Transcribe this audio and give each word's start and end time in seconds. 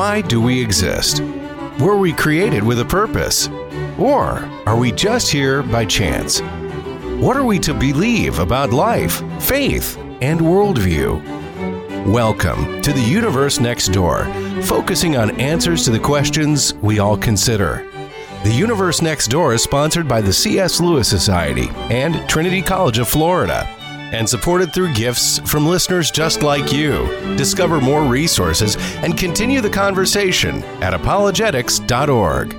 Why 0.00 0.22
do 0.22 0.40
we 0.40 0.58
exist? 0.58 1.20
Were 1.78 1.98
we 1.98 2.14
created 2.14 2.62
with 2.62 2.80
a 2.80 2.86
purpose? 2.86 3.50
Or 3.98 4.48
are 4.64 4.78
we 4.78 4.92
just 4.92 5.30
here 5.30 5.62
by 5.62 5.84
chance? 5.84 6.40
What 7.20 7.36
are 7.36 7.44
we 7.44 7.58
to 7.58 7.74
believe 7.74 8.38
about 8.38 8.72
life, 8.72 9.22
faith, 9.42 9.98
and 10.22 10.40
worldview? 10.40 11.20
Welcome 12.06 12.80
to 12.80 12.94
the 12.94 13.02
Universe 13.02 13.60
Next 13.60 13.88
Door, 13.88 14.24
focusing 14.62 15.18
on 15.18 15.38
answers 15.38 15.84
to 15.84 15.90
the 15.90 16.00
questions 16.00 16.72
we 16.76 16.98
all 16.98 17.18
consider. 17.18 17.86
The 18.42 18.54
Universe 18.54 19.02
Next 19.02 19.26
Door 19.26 19.52
is 19.52 19.62
sponsored 19.62 20.08
by 20.08 20.22
the 20.22 20.32
C.S. 20.32 20.80
Lewis 20.80 21.10
Society 21.10 21.68
and 21.90 22.26
Trinity 22.26 22.62
College 22.62 22.98
of 22.98 23.06
Florida 23.06 23.68
and 24.12 24.28
supported 24.28 24.72
through 24.72 24.92
gifts 24.94 25.38
from 25.40 25.66
listeners 25.66 26.10
just 26.10 26.42
like 26.42 26.72
you. 26.72 27.06
Discover 27.36 27.80
more 27.80 28.04
resources 28.04 28.76
and 29.02 29.16
continue 29.16 29.60
the 29.60 29.70
conversation 29.70 30.62
at 30.82 30.92
apologetics.org. 30.94 32.54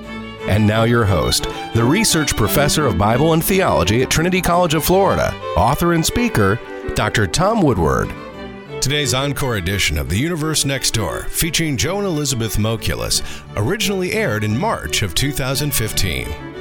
And 0.48 0.66
now, 0.66 0.82
your 0.82 1.04
host, 1.04 1.44
the 1.74 1.84
research 1.84 2.36
professor 2.36 2.84
of 2.84 2.98
Bible 2.98 3.32
and 3.32 3.44
theology 3.44 4.02
at 4.02 4.10
Trinity 4.10 4.40
College 4.40 4.74
of 4.74 4.84
Florida, 4.84 5.32
author 5.56 5.92
and 5.92 6.04
speaker, 6.04 6.58
Dr. 6.94 7.28
Tom 7.28 7.62
Woodward. 7.62 8.12
Today's 8.80 9.14
encore 9.14 9.58
edition 9.58 9.96
of 9.96 10.08
The 10.08 10.18
Universe 10.18 10.64
Next 10.64 10.90
Door, 10.90 11.26
featuring 11.28 11.76
Joe 11.76 11.98
and 11.98 12.06
Elizabeth 12.06 12.56
Mokulis, 12.56 13.22
originally 13.56 14.12
aired 14.12 14.42
in 14.42 14.58
March 14.58 15.02
of 15.02 15.14
2015. 15.14 16.51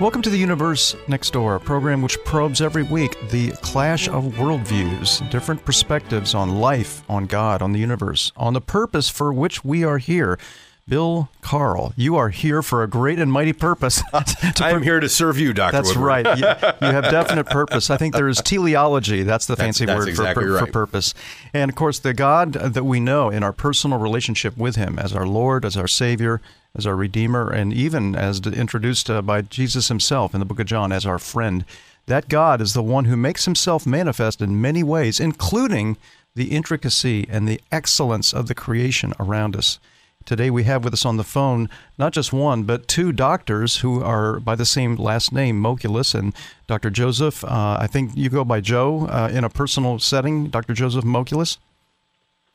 Welcome 0.00 0.22
to 0.22 0.30
the 0.30 0.38
Universe 0.38 0.94
Next 1.08 1.32
Door, 1.32 1.56
a 1.56 1.60
program 1.60 2.02
which 2.02 2.22
probes 2.24 2.62
every 2.62 2.84
week 2.84 3.18
the 3.30 3.50
clash 3.62 4.06
of 4.06 4.26
worldviews, 4.34 5.28
different 5.28 5.64
perspectives 5.64 6.36
on 6.36 6.60
life, 6.60 7.02
on 7.10 7.26
God, 7.26 7.62
on 7.62 7.72
the 7.72 7.80
universe, 7.80 8.30
on 8.36 8.52
the 8.52 8.60
purpose 8.60 9.08
for 9.08 9.32
which 9.32 9.64
we 9.64 9.82
are 9.82 9.98
here. 9.98 10.38
Bill 10.86 11.28
Carl, 11.40 11.94
you 11.96 12.14
are 12.14 12.28
here 12.28 12.62
for 12.62 12.84
a 12.84 12.86
great 12.86 13.18
and 13.18 13.32
mighty 13.32 13.52
purpose. 13.52 14.00
I 14.12 14.70
am 14.70 14.84
here 14.84 15.00
to 15.00 15.08
serve 15.08 15.36
you, 15.36 15.52
Doctor. 15.52 15.76
That's 15.76 15.88
Woodward. 15.88 16.06
right. 16.06 16.38
You, 16.38 16.46
you, 16.46 16.94
have 16.94 17.10
definite 17.10 17.46
purpose. 17.46 17.90
I 17.90 17.96
think 17.96 18.14
there 18.14 18.28
is 18.28 18.40
teleology. 18.40 19.24
That's 19.24 19.46
the 19.46 19.56
fancy 19.56 19.84
that's, 19.84 19.98
that's 19.98 20.06
word 20.06 20.10
exactly 20.10 20.44
for, 20.44 20.52
right. 20.52 20.66
for 20.66 20.72
purpose. 20.72 21.12
And 21.52 21.70
of 21.70 21.74
course, 21.74 21.98
the 21.98 22.14
God 22.14 22.52
that 22.52 22.84
we 22.84 23.00
know 23.00 23.30
in 23.30 23.42
our 23.42 23.52
personal 23.52 23.98
relationship 23.98 24.56
with 24.56 24.76
Him 24.76 24.96
as 24.96 25.12
our 25.12 25.26
Lord, 25.26 25.64
as 25.64 25.76
our 25.76 25.88
Savior, 25.88 26.40
as 26.78 26.86
our 26.86 26.96
Redeemer, 26.96 27.50
and 27.50 27.72
even 27.74 28.14
as 28.14 28.40
introduced 28.40 29.10
uh, 29.10 29.20
by 29.20 29.42
Jesus 29.42 29.88
Himself 29.88 30.32
in 30.32 30.40
the 30.40 30.46
book 30.46 30.60
of 30.60 30.66
John 30.66 30.92
as 30.92 31.04
our 31.04 31.18
friend. 31.18 31.64
That 32.06 32.28
God 32.28 32.62
is 32.62 32.72
the 32.72 32.82
one 32.82 33.04
who 33.06 33.16
makes 33.16 33.44
Himself 33.44 33.84
manifest 33.84 34.40
in 34.40 34.62
many 34.62 34.82
ways, 34.82 35.20
including 35.20 35.98
the 36.34 36.52
intricacy 36.52 37.26
and 37.28 37.46
the 37.46 37.60
excellence 37.72 38.32
of 38.32 38.46
the 38.46 38.54
creation 38.54 39.12
around 39.18 39.56
us. 39.56 39.80
Today 40.24 40.50
we 40.50 40.64
have 40.64 40.84
with 40.84 40.92
us 40.92 41.04
on 41.04 41.16
the 41.16 41.24
phone 41.24 41.68
not 41.98 42.12
just 42.12 42.32
one, 42.32 42.62
but 42.62 42.86
two 42.86 43.12
doctors 43.12 43.78
who 43.78 44.02
are 44.02 44.38
by 44.38 44.54
the 44.54 44.66
same 44.66 44.94
last 44.96 45.32
name, 45.32 45.60
Mokulis 45.60 46.14
and 46.14 46.34
Dr. 46.66 46.90
Joseph. 46.90 47.44
Uh, 47.44 47.78
I 47.80 47.86
think 47.86 48.12
you 48.14 48.28
go 48.28 48.44
by 48.44 48.60
Joe 48.60 49.06
uh, 49.06 49.30
in 49.32 49.42
a 49.42 49.48
personal 49.48 49.98
setting, 49.98 50.48
Dr. 50.48 50.74
Joseph 50.74 51.04
Mokulis. 51.04 51.58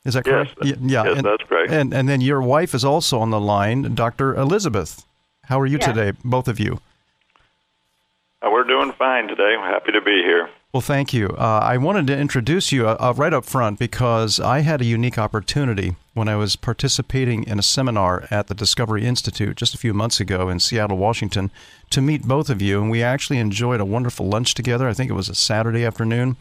Is 0.04 0.14
that 0.14 0.26
yes, 0.26 0.48
correct? 0.54 0.64
Yeah, 0.64 1.04
yes, 1.04 1.16
and, 1.16 1.26
that's 1.26 1.42
correct. 1.44 1.72
And, 1.72 1.94
and 1.94 2.08
then 2.08 2.20
your 2.20 2.42
wife 2.42 2.74
is 2.74 2.84
also 2.84 3.20
on 3.20 3.30
the 3.30 3.40
line, 3.40 3.94
Dr. 3.94 4.34
Elizabeth. 4.34 5.06
How 5.44 5.60
are 5.60 5.66
you 5.66 5.78
yes. 5.78 5.86
today, 5.86 6.12
both 6.24 6.48
of 6.48 6.60
you? 6.60 6.80
Uh, 8.42 8.50
we're 8.50 8.64
doing 8.64 8.92
fine 8.92 9.28
today. 9.28 9.56
I'm 9.58 9.72
happy 9.72 9.92
to 9.92 10.00
be 10.02 10.22
here. 10.22 10.50
Well, 10.74 10.80
thank 10.80 11.14
you. 11.14 11.28
Uh, 11.28 11.60
I 11.62 11.78
wanted 11.78 12.08
to 12.08 12.18
introduce 12.18 12.72
you 12.72 12.88
uh, 12.88 13.14
right 13.16 13.32
up 13.32 13.44
front 13.44 13.78
because 13.78 14.40
I 14.40 14.60
had 14.60 14.80
a 14.80 14.84
unique 14.84 15.18
opportunity 15.18 15.94
when 16.14 16.28
I 16.28 16.36
was 16.36 16.56
participating 16.56 17.44
in 17.44 17.58
a 17.58 17.62
seminar 17.62 18.26
at 18.30 18.48
the 18.48 18.54
Discovery 18.54 19.06
Institute 19.06 19.56
just 19.56 19.74
a 19.74 19.78
few 19.78 19.94
months 19.94 20.20
ago 20.20 20.48
in 20.48 20.58
Seattle, 20.58 20.98
Washington, 20.98 21.50
to 21.90 22.02
meet 22.02 22.24
both 22.24 22.50
of 22.50 22.60
you. 22.60 22.82
And 22.82 22.90
we 22.90 23.02
actually 23.04 23.38
enjoyed 23.38 23.80
a 23.80 23.84
wonderful 23.84 24.26
lunch 24.26 24.54
together. 24.54 24.88
I 24.88 24.94
think 24.94 25.10
it 25.10 25.14
was 25.14 25.28
a 25.28 25.34
Saturday 25.34 25.84
afternoon. 25.84 26.36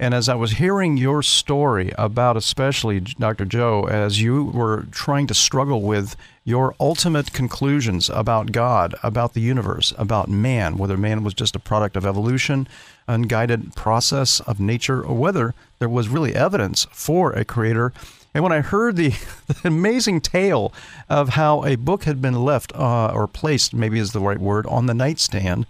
And 0.00 0.14
as 0.14 0.28
I 0.28 0.36
was 0.36 0.52
hearing 0.52 0.96
your 0.96 1.24
story 1.24 1.92
about, 1.98 2.36
especially 2.36 3.00
Dr. 3.00 3.44
Joe, 3.44 3.88
as 3.88 4.22
you 4.22 4.44
were 4.44 4.86
trying 4.92 5.26
to 5.26 5.34
struggle 5.34 5.82
with 5.82 6.14
your 6.44 6.76
ultimate 6.78 7.32
conclusions 7.32 8.08
about 8.08 8.52
God, 8.52 8.94
about 9.02 9.34
the 9.34 9.40
universe, 9.40 9.92
about 9.98 10.28
man, 10.28 10.78
whether 10.78 10.96
man 10.96 11.24
was 11.24 11.34
just 11.34 11.56
a 11.56 11.58
product 11.58 11.96
of 11.96 12.06
evolution, 12.06 12.68
unguided 13.08 13.74
process 13.74 14.38
of 14.40 14.60
nature, 14.60 15.02
or 15.02 15.16
whether 15.16 15.52
there 15.80 15.88
was 15.88 16.08
really 16.08 16.32
evidence 16.32 16.86
for 16.92 17.32
a 17.32 17.44
creator. 17.44 17.92
And 18.32 18.44
when 18.44 18.52
I 18.52 18.60
heard 18.60 18.94
the, 18.94 19.08
the 19.48 19.60
amazing 19.64 20.20
tale 20.20 20.72
of 21.08 21.30
how 21.30 21.64
a 21.64 21.74
book 21.74 22.04
had 22.04 22.22
been 22.22 22.44
left 22.44 22.72
uh, 22.76 23.08
or 23.08 23.26
placed, 23.26 23.74
maybe 23.74 23.98
is 23.98 24.12
the 24.12 24.20
right 24.20 24.38
word, 24.38 24.64
on 24.66 24.86
the 24.86 24.94
nightstand, 24.94 25.66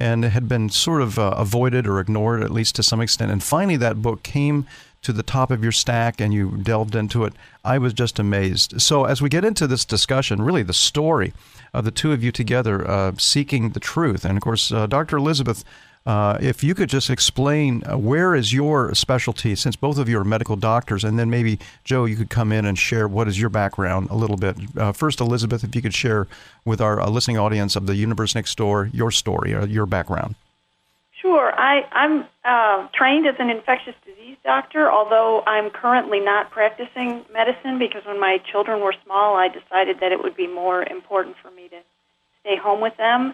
and 0.00 0.24
it 0.24 0.30
had 0.30 0.48
been 0.48 0.68
sort 0.68 1.02
of 1.02 1.18
uh, 1.18 1.34
avoided 1.36 1.86
or 1.86 2.00
ignored, 2.00 2.42
at 2.42 2.50
least 2.50 2.74
to 2.76 2.82
some 2.82 3.00
extent. 3.00 3.30
And 3.30 3.42
finally, 3.42 3.76
that 3.76 4.02
book 4.02 4.22
came 4.22 4.66
to 5.02 5.12
the 5.12 5.22
top 5.22 5.50
of 5.50 5.62
your 5.62 5.72
stack 5.72 6.20
and 6.20 6.32
you 6.32 6.56
delved 6.62 6.94
into 6.94 7.24
it. 7.24 7.34
I 7.64 7.78
was 7.78 7.92
just 7.92 8.18
amazed. 8.18 8.80
So, 8.80 9.04
as 9.04 9.22
we 9.22 9.28
get 9.28 9.44
into 9.44 9.66
this 9.66 9.84
discussion, 9.84 10.42
really 10.42 10.62
the 10.62 10.72
story 10.72 11.32
of 11.72 11.84
the 11.84 11.90
two 11.90 12.12
of 12.12 12.24
you 12.24 12.32
together 12.32 12.88
uh, 12.88 13.12
seeking 13.18 13.70
the 13.70 13.80
truth, 13.80 14.24
and 14.24 14.36
of 14.36 14.42
course, 14.42 14.72
uh, 14.72 14.86
Dr. 14.86 15.16
Elizabeth. 15.16 15.64
Uh, 16.06 16.36
if 16.40 16.62
you 16.62 16.74
could 16.74 16.90
just 16.90 17.08
explain 17.08 17.82
uh, 17.86 17.96
where 17.96 18.34
is 18.34 18.52
your 18.52 18.94
specialty, 18.94 19.54
since 19.54 19.74
both 19.74 19.96
of 19.96 20.06
you 20.06 20.18
are 20.18 20.24
medical 20.24 20.54
doctors, 20.54 21.02
and 21.02 21.18
then 21.18 21.30
maybe 21.30 21.58
Joe, 21.82 22.04
you 22.04 22.14
could 22.14 22.28
come 22.28 22.52
in 22.52 22.66
and 22.66 22.78
share 22.78 23.08
what 23.08 23.26
is 23.26 23.40
your 23.40 23.48
background 23.48 24.08
a 24.10 24.14
little 24.14 24.36
bit. 24.36 24.56
Uh, 24.76 24.92
first, 24.92 25.18
Elizabeth, 25.18 25.64
if 25.64 25.74
you 25.74 25.80
could 25.80 25.94
share 25.94 26.26
with 26.64 26.80
our 26.80 27.00
uh, 27.00 27.08
listening 27.08 27.38
audience 27.38 27.74
of 27.74 27.86
the 27.86 27.94
Universe 27.94 28.34
Next 28.34 28.54
Door 28.56 28.90
your 28.92 29.10
story, 29.10 29.54
or 29.54 29.64
your 29.64 29.86
background. 29.86 30.34
Sure. 31.22 31.58
I, 31.58 31.86
I'm 31.90 32.26
uh, 32.44 32.88
trained 32.92 33.26
as 33.26 33.36
an 33.38 33.48
infectious 33.48 33.94
disease 34.04 34.36
doctor, 34.44 34.92
although 34.92 35.42
I'm 35.46 35.70
currently 35.70 36.20
not 36.20 36.50
practicing 36.50 37.24
medicine 37.32 37.78
because 37.78 38.04
when 38.04 38.20
my 38.20 38.42
children 38.52 38.82
were 38.82 38.94
small, 39.06 39.36
I 39.36 39.48
decided 39.48 40.00
that 40.00 40.12
it 40.12 40.22
would 40.22 40.36
be 40.36 40.46
more 40.46 40.82
important 40.82 41.36
for 41.40 41.50
me 41.50 41.68
to 41.68 41.78
stay 42.42 42.56
home 42.56 42.82
with 42.82 42.94
them. 42.98 43.32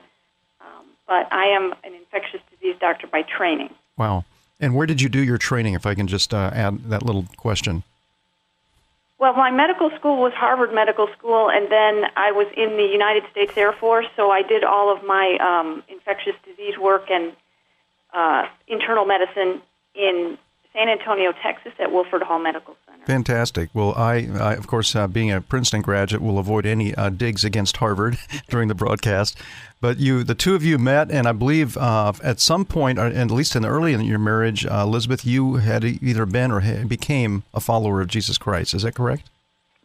Um, 0.60 0.86
but 1.10 1.26
I 1.32 1.46
am 1.46 1.74
an 1.82 1.92
infectious 1.92 2.40
disease 2.52 2.76
doctor 2.80 3.08
by 3.08 3.22
training. 3.22 3.74
Wow. 3.98 4.24
And 4.60 4.76
where 4.76 4.86
did 4.86 5.02
you 5.02 5.08
do 5.08 5.22
your 5.22 5.38
training, 5.38 5.74
if 5.74 5.84
I 5.84 5.96
can 5.96 6.06
just 6.06 6.32
uh, 6.32 6.52
add 6.54 6.84
that 6.84 7.02
little 7.02 7.26
question? 7.36 7.82
Well, 9.18 9.34
my 9.34 9.50
medical 9.50 9.90
school 9.98 10.22
was 10.22 10.32
Harvard 10.34 10.72
Medical 10.72 11.08
School, 11.18 11.50
and 11.50 11.70
then 11.70 12.04
I 12.16 12.30
was 12.30 12.46
in 12.56 12.76
the 12.76 12.84
United 12.84 13.24
States 13.32 13.52
Air 13.56 13.72
Force, 13.72 14.06
so 14.14 14.30
I 14.30 14.42
did 14.42 14.62
all 14.62 14.94
of 14.94 15.02
my 15.04 15.36
um, 15.40 15.82
infectious 15.88 16.36
disease 16.46 16.78
work 16.78 17.10
and 17.10 17.32
uh, 18.14 18.46
internal 18.68 19.04
medicine 19.04 19.60
in 19.96 20.38
San 20.72 20.88
Antonio, 20.88 21.32
Texas, 21.42 21.72
at 21.78 21.90
Wilford 21.90 22.22
Hall 22.22 22.38
Medical 22.38 22.76
Center. 22.86 23.04
Fantastic. 23.04 23.70
Well, 23.74 23.92
I, 23.96 24.28
I 24.38 24.54
of 24.54 24.66
course, 24.66 24.94
uh, 24.94 25.08
being 25.08 25.30
a 25.30 25.40
Princeton 25.40 25.82
graduate, 25.82 26.22
will 26.22 26.38
avoid 26.38 26.64
any 26.64 26.94
uh, 26.94 27.10
digs 27.10 27.44
against 27.44 27.78
Harvard 27.78 28.18
during 28.48 28.68
the 28.68 28.74
broadcast. 28.74 29.36
But 29.80 29.98
you, 29.98 30.22
the 30.22 30.34
two 30.34 30.54
of 30.54 30.62
you 30.62 30.78
met, 30.78 31.10
and 31.10 31.26
I 31.26 31.32
believe 31.32 31.76
uh, 31.76 32.12
at 32.22 32.38
some 32.38 32.64
point, 32.64 32.98
or 32.98 33.06
at 33.06 33.30
least 33.30 33.56
in 33.56 33.62
the 33.62 33.68
early 33.68 33.94
in 33.94 34.00
your 34.02 34.18
marriage, 34.18 34.64
uh, 34.64 34.82
Elizabeth, 34.82 35.24
you 35.24 35.56
had 35.56 35.84
either 35.84 36.26
been 36.26 36.52
or 36.52 36.60
became 36.84 37.42
a 37.52 37.60
follower 37.60 38.00
of 38.00 38.08
Jesus 38.08 38.38
Christ. 38.38 38.74
Is 38.74 38.82
that 38.82 38.94
correct? 38.94 39.28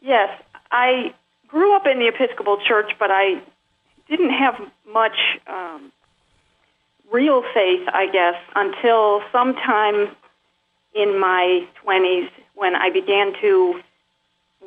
Yes, 0.01 0.29
I 0.72 1.13
grew 1.47 1.75
up 1.75 1.88
in 1.88 2.00
the 2.00 2.07
Episcopal 2.07 2.57
Church, 2.68 2.91
but 3.00 3.09
I 3.09 3.41
didn't 4.09 4.31
have 4.31 4.56
much 4.91 5.18
um, 5.47 5.91
real 7.12 7.41
faith, 7.53 7.88
I 7.88 8.07
guess, 8.12 8.35
until 8.56 9.22
sometime 9.31 10.16
in 10.95 11.19
my 11.19 11.67
20s 11.85 12.29
when 12.56 12.75
I 12.75 12.89
began 12.89 13.33
to 13.41 13.81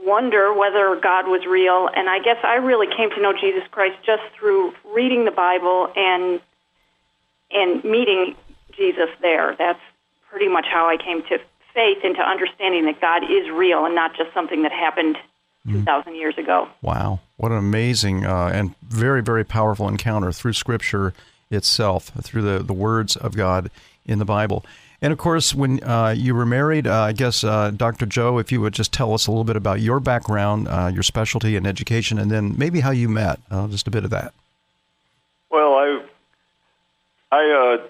wonder 0.04 0.52
whether 0.52 0.98
God 1.02 1.26
was 1.26 1.44
real. 1.46 1.88
And 1.94 2.08
I 2.08 2.18
guess 2.20 2.36
I 2.44 2.56
really 2.56 2.86
came 2.94 3.10
to 3.10 3.20
know 3.20 3.32
Jesus 3.32 3.64
Christ 3.70 3.96
just 4.04 4.22
through 4.38 4.74
reading 4.94 5.24
the 5.24 5.30
Bible 5.30 5.90
and 5.96 6.40
and 7.50 7.82
meeting 7.82 8.36
Jesus 8.76 9.08
there. 9.22 9.56
That's 9.58 9.80
pretty 10.30 10.48
much 10.48 10.66
how 10.70 10.88
I 10.88 10.98
came 10.98 11.22
to 11.22 11.38
faith 11.72 11.98
and 12.04 12.14
to 12.16 12.22
understanding 12.22 12.84
that 12.84 13.00
God 13.00 13.24
is 13.24 13.48
real 13.50 13.86
and 13.86 13.94
not 13.94 14.14
just 14.16 14.34
something 14.34 14.62
that 14.62 14.72
happened 14.72 15.16
2,000 15.70 16.14
years 16.14 16.36
ago. 16.36 16.68
Wow. 16.82 17.20
What 17.36 17.52
an 17.52 17.58
amazing 17.58 18.26
uh, 18.26 18.50
and 18.52 18.74
very, 18.82 19.22
very 19.22 19.44
powerful 19.44 19.88
encounter 19.88 20.32
through 20.32 20.54
Scripture 20.54 21.14
itself, 21.50 22.10
through 22.22 22.42
the, 22.42 22.62
the 22.62 22.72
words 22.74 23.16
of 23.16 23.34
God 23.34 23.70
in 24.06 24.18
the 24.18 24.24
Bible. 24.24 24.64
And 25.00 25.12
of 25.12 25.18
course, 25.18 25.54
when 25.54 25.82
uh, 25.84 26.14
you 26.16 26.34
were 26.34 26.46
married, 26.46 26.86
uh, 26.86 27.02
I 27.02 27.12
guess, 27.12 27.44
uh, 27.44 27.70
Dr. 27.70 28.04
Joe, 28.04 28.38
if 28.38 28.50
you 28.50 28.60
would 28.60 28.72
just 28.72 28.92
tell 28.92 29.14
us 29.14 29.28
a 29.28 29.30
little 29.30 29.44
bit 29.44 29.54
about 29.54 29.80
your 29.80 30.00
background, 30.00 30.66
uh, 30.66 30.90
your 30.92 31.04
specialty 31.04 31.54
in 31.54 31.66
education, 31.66 32.18
and 32.18 32.30
then 32.30 32.58
maybe 32.58 32.80
how 32.80 32.90
you 32.90 33.08
met, 33.08 33.38
uh, 33.50 33.68
just 33.68 33.86
a 33.86 33.90
bit 33.90 34.04
of 34.04 34.10
that. 34.10 34.34
Well, 35.50 35.74
I 35.74 36.02
I 37.30 37.78
uh, 37.78 37.86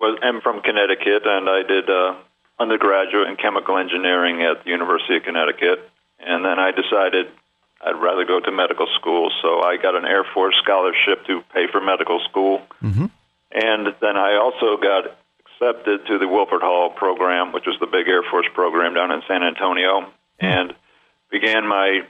was 0.00 0.18
am 0.22 0.40
from 0.40 0.62
Connecticut, 0.62 1.22
and 1.26 1.48
I 1.48 1.62
did 1.62 1.88
uh, 1.88 2.16
undergraduate 2.58 3.28
in 3.28 3.36
chemical 3.36 3.78
engineering 3.78 4.42
at 4.42 4.64
the 4.64 4.70
University 4.70 5.16
of 5.16 5.22
Connecticut, 5.22 5.88
and 6.18 6.44
then 6.44 6.58
I 6.58 6.72
decided 6.72 7.28
I'd 7.80 8.02
rather 8.02 8.24
go 8.24 8.40
to 8.40 8.50
medical 8.50 8.88
school. 8.98 9.30
So 9.42 9.60
I 9.60 9.76
got 9.76 9.94
an 9.94 10.04
Air 10.04 10.24
Force 10.34 10.56
scholarship 10.62 11.24
to 11.26 11.42
pay 11.54 11.66
for 11.70 11.80
medical 11.80 12.20
school. 12.28 12.62
Mm-hmm. 12.82 13.06
And 13.52 13.94
then 14.00 14.16
I 14.16 14.34
also 14.36 14.76
got 14.76 15.17
accepted 15.60 16.06
to 16.06 16.18
the 16.18 16.28
Wilford 16.28 16.62
Hall 16.62 16.90
program, 16.90 17.52
which 17.52 17.66
was 17.66 17.76
the 17.80 17.86
big 17.86 18.08
Air 18.08 18.22
Force 18.30 18.46
program 18.54 18.94
down 18.94 19.10
in 19.10 19.22
San 19.26 19.42
Antonio, 19.42 20.10
and 20.38 20.72
began 21.30 21.66
my 21.66 22.00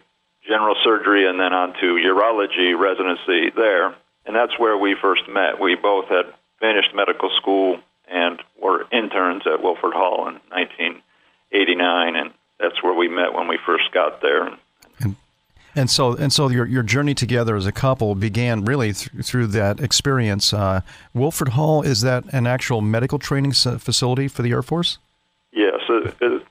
general 0.46 0.76
surgery 0.84 1.28
and 1.28 1.38
then 1.40 1.52
on 1.52 1.74
to 1.74 1.96
urology 1.96 2.78
residency 2.78 3.50
there. 3.54 3.94
And 4.26 4.36
that's 4.36 4.58
where 4.58 4.76
we 4.76 4.94
first 5.00 5.22
met. 5.28 5.60
We 5.60 5.74
both 5.74 6.08
had 6.08 6.26
finished 6.60 6.94
medical 6.94 7.30
school 7.40 7.80
and 8.10 8.40
were 8.60 8.86
interns 8.92 9.42
at 9.46 9.62
Wilford 9.62 9.94
Hall 9.94 10.28
in 10.28 10.34
1989, 10.50 12.16
and 12.16 12.30
that's 12.60 12.82
where 12.82 12.94
we 12.94 13.08
met 13.08 13.32
when 13.34 13.48
we 13.48 13.58
first 13.64 13.92
got 13.92 14.20
there. 14.20 14.48
And 15.78 15.88
so, 15.88 16.14
and 16.16 16.32
so, 16.32 16.48
your 16.48 16.66
your 16.66 16.82
journey 16.82 17.14
together 17.14 17.54
as 17.54 17.64
a 17.64 17.70
couple 17.70 18.16
began 18.16 18.64
really 18.64 18.92
th- 18.92 19.24
through 19.24 19.46
that 19.48 19.78
experience. 19.78 20.52
Uh, 20.52 20.80
Wilford 21.14 21.50
Hall 21.50 21.82
is 21.82 22.00
that 22.00 22.24
an 22.32 22.48
actual 22.48 22.80
medical 22.80 23.20
training 23.20 23.52
facility 23.52 24.26
for 24.26 24.42
the 24.42 24.50
Air 24.50 24.62
Force? 24.62 24.98
Yes, 25.52 25.80
it, 25.88 26.16
it 26.20 26.42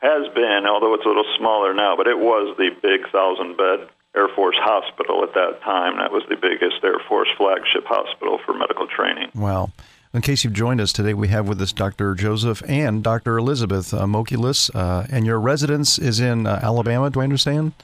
has 0.00 0.34
been, 0.34 0.66
although 0.68 0.94
it's 0.94 1.04
a 1.04 1.08
little 1.08 1.30
smaller 1.38 1.72
now. 1.72 1.94
But 1.96 2.08
it 2.08 2.18
was 2.18 2.56
the 2.58 2.70
big 2.82 3.08
thousand 3.12 3.56
bed 3.56 3.88
Air 4.16 4.26
Force 4.34 4.56
hospital 4.58 5.22
at 5.22 5.32
that 5.34 5.62
time. 5.62 5.98
That 5.98 6.10
was 6.10 6.24
the 6.28 6.36
biggest 6.36 6.82
Air 6.82 6.98
Force 7.08 7.28
flagship 7.38 7.84
hospital 7.86 8.40
for 8.44 8.52
medical 8.52 8.88
training. 8.88 9.30
Wow. 9.36 9.70
In 10.12 10.22
case 10.22 10.42
you've 10.42 10.54
joined 10.54 10.80
us 10.80 10.92
today, 10.92 11.14
we 11.14 11.28
have 11.28 11.46
with 11.46 11.62
us 11.62 11.72
Dr. 11.72 12.16
Joseph 12.16 12.64
and 12.68 13.04
Dr. 13.04 13.38
Elizabeth 13.38 13.94
uh, 13.94 14.06
Mokulis, 14.06 14.74
uh, 14.74 15.06
and 15.08 15.24
your 15.24 15.38
residence 15.38 16.00
is 16.00 16.18
in 16.18 16.48
uh, 16.48 16.58
Alabama. 16.60 17.10
Do 17.10 17.20
I 17.20 17.24
understand? 17.24 17.74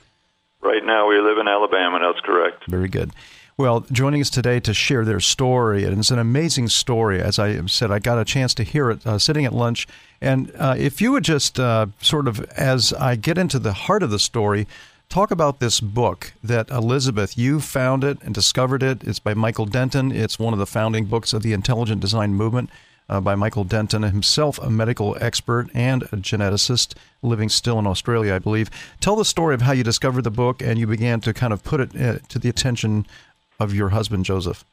Right 0.61 0.85
now, 0.85 1.09
we 1.09 1.21
live 1.21 1.39
in 1.39 1.49
Alabama. 1.49 1.99
That's 2.01 2.25
correct. 2.25 2.65
Very 2.69 2.89
good. 2.89 3.13
Well, 3.57 3.81
joining 3.91 4.21
us 4.21 4.31
today 4.31 4.61
to 4.61 4.73
share 4.73 5.05
their 5.05 5.19
story, 5.19 5.85
and 5.85 5.99
it's 5.99 6.13
an 6.13 6.19
amazing 6.19 6.69
story. 6.69 7.21
As 7.21 7.39
I 7.39 7.65
said, 7.67 7.91
I 7.91 7.99
got 7.99 8.19
a 8.19 8.25
chance 8.25 8.55
to 8.55 8.63
hear 8.63 8.91
it 8.91 9.05
uh, 9.05 9.19
sitting 9.19 9.45
at 9.45 9.53
lunch. 9.53 9.89
And 10.21 10.53
uh, 10.57 10.77
if 10.79 11.01
you 11.01 11.11
would 11.13 11.25
just 11.25 11.59
uh, 11.59 11.87
sort 12.01 12.29
of, 12.29 12.41
as 12.51 12.93
I 12.93 13.17
get 13.17 13.37
into 13.37 13.59
the 13.59 13.73
heart 13.73 14.05
of 14.05 14.11
the 14.11 14.19
story, 14.21 14.69
talk 15.09 15.31
about 15.33 15.59
this 15.59 15.81
book 15.81 16.35
that 16.43 16.71
Elizabeth, 16.71 17.37
you 17.37 17.61
found 17.61 18.05
it 18.05 18.19
and 18.23 18.33
discovered 18.33 18.83
it. 18.83 19.03
It's 19.03 19.19
by 19.19 19.35
Michael 19.35 19.67
Denton. 19.67 20.13
It's 20.13 20.39
one 20.39 20.53
of 20.53 20.61
the 20.61 20.67
founding 20.67 21.07
books 21.07 21.33
of 21.33 21.43
the 21.43 21.53
intelligent 21.53 22.01
design 22.01 22.35
movement 22.35 22.71
uh, 23.09 23.21
by 23.21 23.35
Michael 23.35 23.65
Denton, 23.65 24.03
himself 24.03 24.59
a 24.59 24.71
medical 24.71 25.17
expert 25.21 25.69
and 25.75 26.03
a 26.05 26.17
geneticist 26.17 26.95
living 27.23 27.49
still 27.49 27.79
in 27.79 27.87
Australia, 27.87 28.35
I 28.35 28.39
believe. 28.39 28.71
Tell 29.01 29.17
the 29.17 29.25
story 29.25 29.55
of 29.55 29.63
how 29.63 29.73
you 29.73 29.85
discovered 29.85 30.23
the 30.23 30.31
book 30.31 30.63
and 30.63 30.79
you 30.79 30.87
began 30.87 31.21
to 31.23 31.33
kind 31.33 31.53
of 31.53 31.65
put 31.65 31.81
it 31.81 31.97
uh, 32.01 32.19
to 32.29 32.39
the 32.39 32.49
attention 32.49 33.07
of 33.59 33.75
your 33.75 33.91
husband, 33.91 34.25
Joseph. 34.25 34.65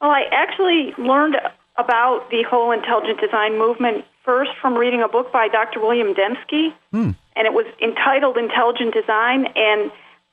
Well, 0.00 0.10
I 0.10 0.24
actually 0.32 0.94
learned 0.98 1.36
about 1.76 2.30
the 2.30 2.42
whole 2.48 2.72
intelligent 2.72 3.20
design 3.20 3.58
movement 3.58 4.04
first 4.24 4.50
from 4.60 4.74
reading 4.74 5.02
a 5.02 5.08
book 5.08 5.32
by 5.32 5.48
Dr. 5.48 5.80
William 5.80 6.14
Dembski, 6.14 6.72
hmm. 6.90 7.10
and 7.36 7.46
it 7.46 7.52
was 7.52 7.66
entitled 7.80 8.36
Intelligent 8.36 8.94
Design, 8.94 9.46
and 9.56 9.90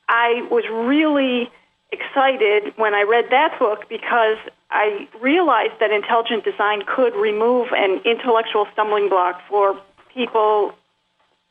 I 0.10 0.48
was 0.52 0.64
really 0.70 1.50
excited 1.92 2.74
when 2.76 2.94
I 2.94 3.04
read 3.04 3.26
that 3.32 3.58
book 3.60 3.88
because 3.90 4.38
I 4.70 5.08
realized 5.22 5.80
that 5.80 5.92
intelligent 5.92 6.44
design 6.44 6.84
could 6.86 7.16
remove 7.16 7.70
an 7.72 8.02
intellectual 8.06 8.68
stumbling 8.74 9.10
block 9.10 9.42
for 9.50 9.80
people, 10.14 10.74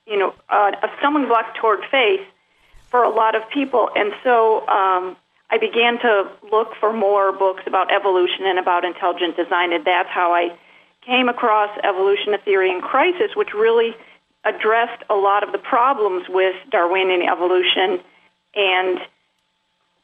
you 0.07 0.19
know, 0.19 0.35
uh, 0.51 0.73
a 0.83 0.89
stumbling 0.99 1.27
block 1.27 1.55
toward 1.55 1.81
faith 1.91 2.21
for 2.91 3.03
a 3.03 3.09
lot 3.09 3.35
of 3.35 3.43
people. 3.51 3.89
And 3.97 4.13
so 4.23 4.61
um, 4.69 5.17
I 5.51 5.59
began 5.59 5.99
to 6.01 6.31
look 6.51 6.75
for 6.79 6.93
more 6.93 7.33
books 7.33 7.63
about 7.67 7.93
evolution 7.93 8.45
and 8.45 8.59
about 8.59 8.85
intelligent 8.85 9.37
design, 9.37 9.73
and 9.73 9.85
that's 9.85 10.11
how 10.11 10.35
I 10.35 10.57
came 11.07 11.29
across 11.29 11.71
Evolution, 11.85 12.35
a 12.35 12.39
Theory 12.39 12.71
in 12.71 12.81
Crisis, 12.81 13.37
which 13.37 13.55
really 13.55 13.95
addressed 14.45 15.03
a 15.09 15.15
lot 15.15 15.43
of 15.43 15.53
the 15.53 15.59
problems 15.59 16.27
with 16.29 16.55
Darwinian 16.71 17.23
evolution. 17.23 18.01
And 18.55 18.99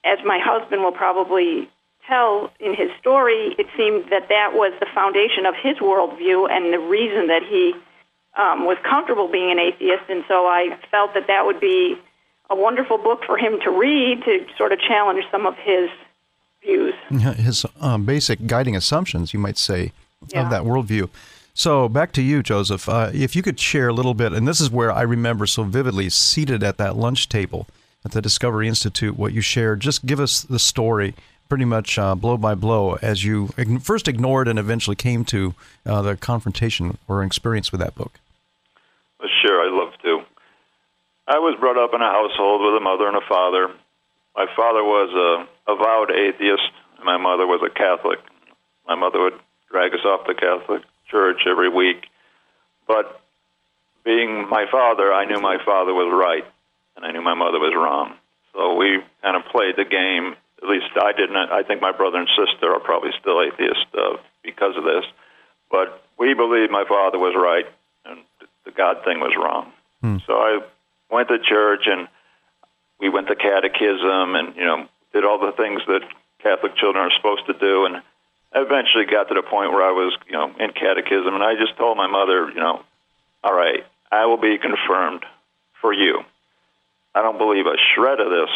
as 0.04 0.18
my 0.24 0.38
husband 0.38 0.82
will 0.82 0.92
probably 0.92 1.70
tell 2.06 2.50
in 2.58 2.74
his 2.74 2.90
story, 3.00 3.54
it 3.58 3.66
seemed 3.76 4.10
that 4.10 4.28
that 4.28 4.52
was 4.54 4.72
the 4.80 4.86
foundation 4.94 5.46
of 5.46 5.54
his 5.54 5.78
worldview 5.78 6.50
and 6.50 6.72
the 6.72 6.78
reason 6.78 7.28
that 7.28 7.42
he 7.42 7.74
um, 8.36 8.64
was 8.64 8.76
comfortable 8.82 9.28
being 9.28 9.50
an 9.52 9.58
atheist. 9.58 10.04
And 10.08 10.24
so 10.26 10.46
I 10.46 10.78
felt 10.90 11.14
that 11.14 11.26
that 11.28 11.46
would 11.46 11.60
be 11.60 11.96
a 12.50 12.56
wonderful 12.56 12.98
book 12.98 13.24
for 13.24 13.38
him 13.38 13.60
to 13.60 13.70
read 13.70 14.24
to 14.24 14.46
sort 14.56 14.72
of 14.72 14.80
challenge 14.80 15.24
some 15.30 15.46
of 15.46 15.56
his 15.56 15.90
views. 16.62 16.94
His 17.10 17.64
um, 17.80 18.04
basic 18.04 18.46
guiding 18.46 18.76
assumptions, 18.76 19.32
you 19.32 19.38
might 19.38 19.58
say, 19.58 19.92
yeah. 20.28 20.44
of 20.44 20.50
that 20.50 20.62
worldview. 20.62 21.08
So 21.54 21.88
back 21.88 22.12
to 22.12 22.22
you, 22.22 22.42
Joseph. 22.42 22.88
Uh, 22.88 23.10
if 23.12 23.36
you 23.36 23.42
could 23.42 23.60
share 23.60 23.88
a 23.88 23.92
little 23.92 24.14
bit, 24.14 24.32
and 24.32 24.48
this 24.48 24.60
is 24.60 24.70
where 24.70 24.90
I 24.90 25.02
remember 25.02 25.46
so 25.46 25.64
vividly, 25.64 26.08
seated 26.08 26.62
at 26.62 26.78
that 26.78 26.96
lunch 26.96 27.28
table 27.28 27.66
at 28.04 28.12
the 28.12 28.22
Discovery 28.22 28.68
Institute, 28.68 29.16
what 29.16 29.32
you 29.32 29.40
shared. 29.40 29.80
Just 29.80 30.06
give 30.06 30.20
us 30.20 30.42
the 30.42 30.58
story 30.58 31.14
pretty 31.48 31.64
much 31.66 31.98
uh, 31.98 32.14
blow 32.14 32.36
by 32.36 32.54
blow 32.54 32.94
as 33.02 33.24
you 33.24 33.48
first 33.82 34.08
ignored 34.08 34.48
and 34.48 34.58
eventually 34.58 34.96
came 34.96 35.24
to 35.24 35.54
uh, 35.84 36.00
the 36.00 36.16
confrontation 36.16 36.96
or 37.08 37.22
experience 37.22 37.70
with 37.70 37.80
that 37.80 37.94
book? 37.94 38.12
Sure, 39.42 39.60
I'd 39.60 39.72
love 39.72 39.92
to. 40.02 40.22
I 41.28 41.38
was 41.38 41.56
brought 41.60 41.76
up 41.76 41.90
in 41.94 42.00
a 42.00 42.10
household 42.10 42.62
with 42.62 42.80
a 42.80 42.84
mother 42.84 43.06
and 43.06 43.16
a 43.16 43.26
father. 43.28 43.68
My 44.34 44.46
father 44.56 44.82
was 44.82 45.10
a 45.12 45.70
avowed 45.70 46.10
atheist, 46.10 46.72
and 46.96 47.04
my 47.04 47.18
mother 47.18 47.46
was 47.46 47.60
a 47.60 47.70
Catholic. 47.70 48.18
My 48.86 48.94
mother 48.94 49.20
would 49.20 49.38
drag 49.70 49.92
us 49.92 50.04
off 50.04 50.26
to 50.26 50.34
Catholic 50.34 50.82
church 51.10 51.42
every 51.48 51.68
week. 51.68 52.06
But 52.88 53.20
being 54.04 54.48
my 54.48 54.66
father, 54.70 55.12
I 55.12 55.26
knew 55.26 55.40
my 55.40 55.58
father 55.64 55.94
was 55.94 56.10
right, 56.12 56.44
and 56.96 57.04
I 57.04 57.12
knew 57.12 57.22
my 57.22 57.34
mother 57.34 57.58
was 57.58 57.74
wrong. 57.74 58.14
So 58.52 58.76
we 58.76 59.00
kind 59.22 59.36
of 59.36 59.50
played 59.50 59.76
the 59.76 59.84
game 59.84 60.36
at 60.62 60.68
least 60.68 60.86
I 60.94 61.12
didn't. 61.12 61.36
I 61.36 61.62
think 61.64 61.82
my 61.82 61.90
brother 61.90 62.18
and 62.18 62.28
sister 62.38 62.72
are 62.72 62.80
probably 62.80 63.10
still 63.20 63.42
atheists 63.42 63.84
uh, 63.94 64.16
because 64.44 64.76
of 64.76 64.84
this. 64.84 65.04
But 65.70 66.04
we 66.18 66.34
believe 66.34 66.70
my 66.70 66.84
father 66.88 67.18
was 67.18 67.34
right 67.34 67.66
and 68.04 68.20
the 68.64 68.70
God 68.70 69.02
thing 69.04 69.18
was 69.18 69.34
wrong. 69.36 69.72
Hmm. 70.00 70.18
So 70.26 70.34
I 70.34 70.60
went 71.10 71.28
to 71.28 71.38
church 71.38 71.82
and 71.86 72.06
we 73.00 73.08
went 73.08 73.26
to 73.28 73.34
catechism 73.34 74.36
and 74.36 74.54
you 74.54 74.64
know 74.64 74.86
did 75.12 75.24
all 75.24 75.38
the 75.38 75.52
things 75.52 75.82
that 75.88 76.02
Catholic 76.42 76.76
children 76.76 77.04
are 77.04 77.16
supposed 77.16 77.46
to 77.46 77.54
do 77.54 77.86
and 77.86 78.02
eventually 78.54 79.06
got 79.06 79.28
to 79.28 79.34
the 79.34 79.42
point 79.42 79.72
where 79.72 79.82
I 79.82 79.90
was 79.90 80.16
you 80.26 80.34
know 80.34 80.46
in 80.60 80.70
catechism 80.72 81.34
and 81.34 81.42
I 81.42 81.54
just 81.54 81.76
told 81.76 81.96
my 81.96 82.06
mother 82.06 82.48
you 82.50 82.60
know 82.60 82.82
all 83.42 83.54
right 83.54 83.84
I 84.12 84.26
will 84.26 84.40
be 84.40 84.58
confirmed 84.58 85.24
for 85.80 85.92
you. 85.92 86.22
I 87.14 87.22
don't 87.22 87.38
believe 87.38 87.66
a 87.66 87.76
shred 87.94 88.20
of 88.20 88.30
this 88.30 88.50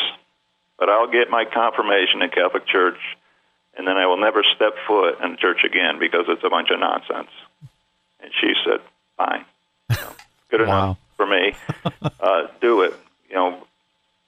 but 0.79 0.89
I'll 0.89 1.11
get 1.11 1.31
my 1.31 1.45
confirmation 1.45 2.23
in 2.23 2.31
Catholic 2.31 2.67
Church, 2.67 2.99
and 3.77 3.87
then 3.87 3.97
I 3.97 4.07
will 4.07 4.19
never 4.19 4.43
step 4.55 4.75
foot 4.87 5.21
in 5.23 5.33
the 5.33 5.37
church 5.37 5.65
again 5.65 5.99
because 5.99 6.27
it's 6.29 6.45
a 6.45 6.51
bunch 6.51 6.71
of 6.71 6.81
nonsense. 6.81 7.31
And 8.21 8.31
she 8.41 8.55
said, 8.65 8.81
"Fine, 9.17 9.45
you 9.91 9.97
know, 9.97 10.13
good 10.51 10.61
wow. 10.67 10.67
enough 10.67 10.99
for 11.17 11.27
me. 11.27 11.55
Uh, 12.21 12.49
do 12.61 12.83
it." 12.83 12.95
You 13.29 13.37
know, 13.37 13.67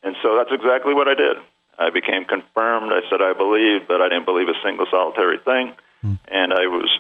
and 0.03 0.17
so 0.23 0.37
that's 0.37 0.53
exactly 0.53 0.95
what 0.95 1.09
I 1.09 1.15
did. 1.15 1.37
I 1.79 1.91
became 1.91 2.25
confirmed. 2.25 2.93
I 2.93 3.09
said 3.09 3.23
I 3.23 3.33
believed, 3.35 3.87
but 3.87 4.01
I 4.01 4.09
didn't 4.09 4.25
believe 4.25 4.49
a 4.49 4.61
single 4.65 4.87
solitary 4.91 5.39
thing, 5.39 5.75
hmm. 6.01 6.15
and 6.29 6.53
I 6.53 6.67
was 6.67 6.91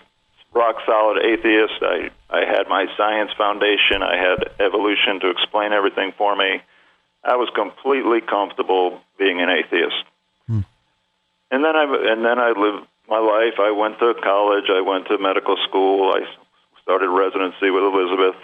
rock 0.52 0.76
solid 0.86 1.24
atheist. 1.24 1.82
I 1.82 2.10
I 2.30 2.44
had 2.44 2.68
my 2.68 2.86
science 2.96 3.32
foundation. 3.36 4.02
I 4.02 4.16
had 4.16 4.50
evolution 4.60 5.20
to 5.20 5.30
explain 5.30 5.72
everything 5.72 6.12
for 6.16 6.36
me. 6.36 6.60
I 7.24 7.36
was 7.36 7.48
completely 7.54 8.20
comfortable 8.20 9.00
being 9.18 9.40
an 9.40 9.48
atheist. 9.50 10.04
Hmm. 10.46 10.60
And 11.50 11.64
then 11.64 11.76
I 11.76 11.84
and 11.84 12.24
then 12.24 12.38
I 12.38 12.50
lived 12.50 12.86
my 13.08 13.18
life. 13.18 13.58
I 13.58 13.70
went 13.72 13.98
to 13.98 14.14
college. 14.22 14.70
I 14.70 14.80
went 14.80 15.08
to 15.08 15.18
medical 15.18 15.56
school. 15.68 16.12
I 16.14 16.24
started 16.82 17.08
residency 17.08 17.70
with 17.70 17.82
Elizabeth, 17.82 18.36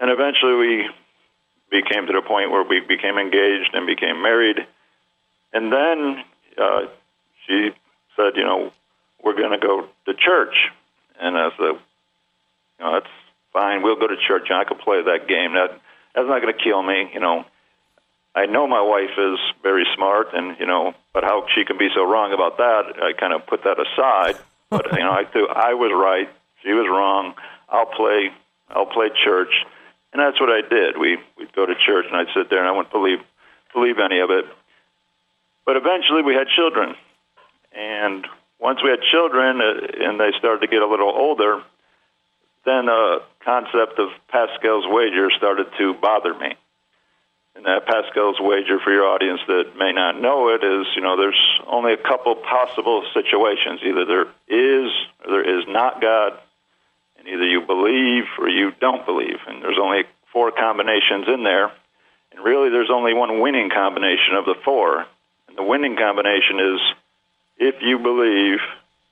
and 0.00 0.10
eventually 0.10 0.54
we 0.54 0.90
became 1.70 2.06
to 2.06 2.12
the 2.12 2.22
point 2.22 2.50
where 2.50 2.64
we 2.64 2.80
became 2.80 3.18
engaged 3.18 3.70
and 3.74 3.86
became 3.86 4.22
married. 4.22 4.66
And 5.52 5.72
then 5.72 6.24
uh, 6.58 6.80
she 7.46 7.70
said, 8.16 8.36
"You 8.36 8.44
know, 8.44 8.72
we're 9.22 9.36
going 9.36 9.58
to 9.58 9.64
go 9.64 9.88
to 10.06 10.14
church." 10.14 10.56
And 11.20 11.36
I 11.36 11.50
said, 11.56 11.78
"You 12.78 12.84
know, 12.84 12.92
that's 12.94 13.14
fine. 13.52 13.82
We'll 13.82 14.00
go 14.00 14.08
to 14.08 14.16
church, 14.26 14.48
and 14.50 14.58
I 14.58 14.64
could 14.64 14.80
play 14.80 15.02
that 15.02 15.28
game. 15.28 15.54
That 15.54 15.78
that's 16.14 16.28
not 16.28 16.42
going 16.42 16.52
to 16.52 16.62
kill 16.62 16.82
me. 16.82 17.10
You 17.14 17.20
know." 17.20 17.44
I 18.34 18.46
know 18.46 18.66
my 18.66 18.82
wife 18.82 19.16
is 19.18 19.38
very 19.62 19.86
smart, 19.94 20.28
and 20.32 20.56
you 20.60 20.66
know, 20.66 20.94
but 21.12 21.24
how 21.24 21.46
she 21.54 21.64
can 21.64 21.78
be 21.78 21.88
so 21.94 22.04
wrong 22.04 22.32
about 22.32 22.58
that, 22.58 23.02
I 23.02 23.12
kind 23.18 23.32
of 23.32 23.46
put 23.46 23.64
that 23.64 23.78
aside. 23.78 24.36
But 24.70 24.92
you 24.92 24.98
know, 24.98 25.12
I 25.12 25.24
do. 25.24 25.48
I 25.48 25.72
was 25.72 25.90
right. 25.96 26.28
She 26.62 26.74
was 26.74 26.84
wrong. 26.86 27.32
I'll 27.70 27.86
play. 27.86 28.28
I'll 28.68 28.84
play 28.84 29.08
church, 29.24 29.64
and 30.12 30.20
that's 30.20 30.38
what 30.38 30.50
I 30.50 30.60
did. 30.60 30.98
We 30.98 31.16
we'd 31.38 31.54
go 31.54 31.64
to 31.64 31.72
church, 31.74 32.04
and 32.04 32.14
I'd 32.14 32.26
sit 32.36 32.50
there, 32.50 32.58
and 32.58 32.68
I 32.68 32.72
wouldn't 32.72 32.92
believe 32.92 33.20
believe 33.72 33.98
any 33.98 34.20
of 34.20 34.28
it. 34.30 34.44
But 35.64 35.76
eventually 35.76 36.22
we 36.22 36.34
had 36.34 36.48
children. 36.48 36.96
And 37.72 38.26
once 38.58 38.80
we 38.82 38.90
had 38.90 39.00
children 39.10 39.60
uh, 39.60 40.04
and 40.04 40.18
they 40.18 40.32
started 40.38 40.60
to 40.60 40.66
get 40.66 40.82
a 40.82 40.86
little 40.86 41.10
older, 41.10 41.62
then 42.64 42.86
the 42.86 43.22
concept 43.44 43.98
of 43.98 44.08
Pascal's 44.28 44.84
wager 44.88 45.30
started 45.36 45.66
to 45.78 45.94
bother 45.94 46.34
me. 46.34 46.56
And 47.58 47.66
that 47.66 47.86
Pascal's 47.86 48.38
wager, 48.38 48.78
for 48.78 48.92
your 48.92 49.02
audience 49.02 49.40
that 49.48 49.74
may 49.76 49.90
not 49.90 50.20
know 50.20 50.54
it, 50.54 50.62
is 50.62 50.86
you 50.94 51.02
know 51.02 51.16
there's 51.16 51.58
only 51.66 51.92
a 51.92 51.96
couple 51.96 52.36
possible 52.36 53.02
situations. 53.12 53.80
Either 53.82 54.04
there 54.06 54.30
is 54.46 54.92
or 55.26 55.26
there 55.26 55.58
is 55.58 55.66
not 55.66 56.00
God, 56.00 56.38
and 57.18 57.26
either 57.26 57.42
you 57.42 57.62
believe 57.66 58.30
or 58.38 58.48
you 58.48 58.70
don't 58.80 59.04
believe. 59.04 59.42
And 59.48 59.60
there's 59.60 59.78
only 59.82 60.04
four 60.32 60.52
combinations 60.52 61.26
in 61.26 61.42
there, 61.42 61.72
and 62.30 62.44
really 62.44 62.70
there's 62.70 62.94
only 62.94 63.12
one 63.12 63.40
winning 63.40 63.70
combination 63.70 64.38
of 64.38 64.44
the 64.44 64.54
four. 64.64 65.04
And 65.48 65.58
the 65.58 65.64
winning 65.64 65.96
combination 65.96 66.60
is 66.60 66.80
if 67.58 67.74
you 67.82 67.98
believe 67.98 68.60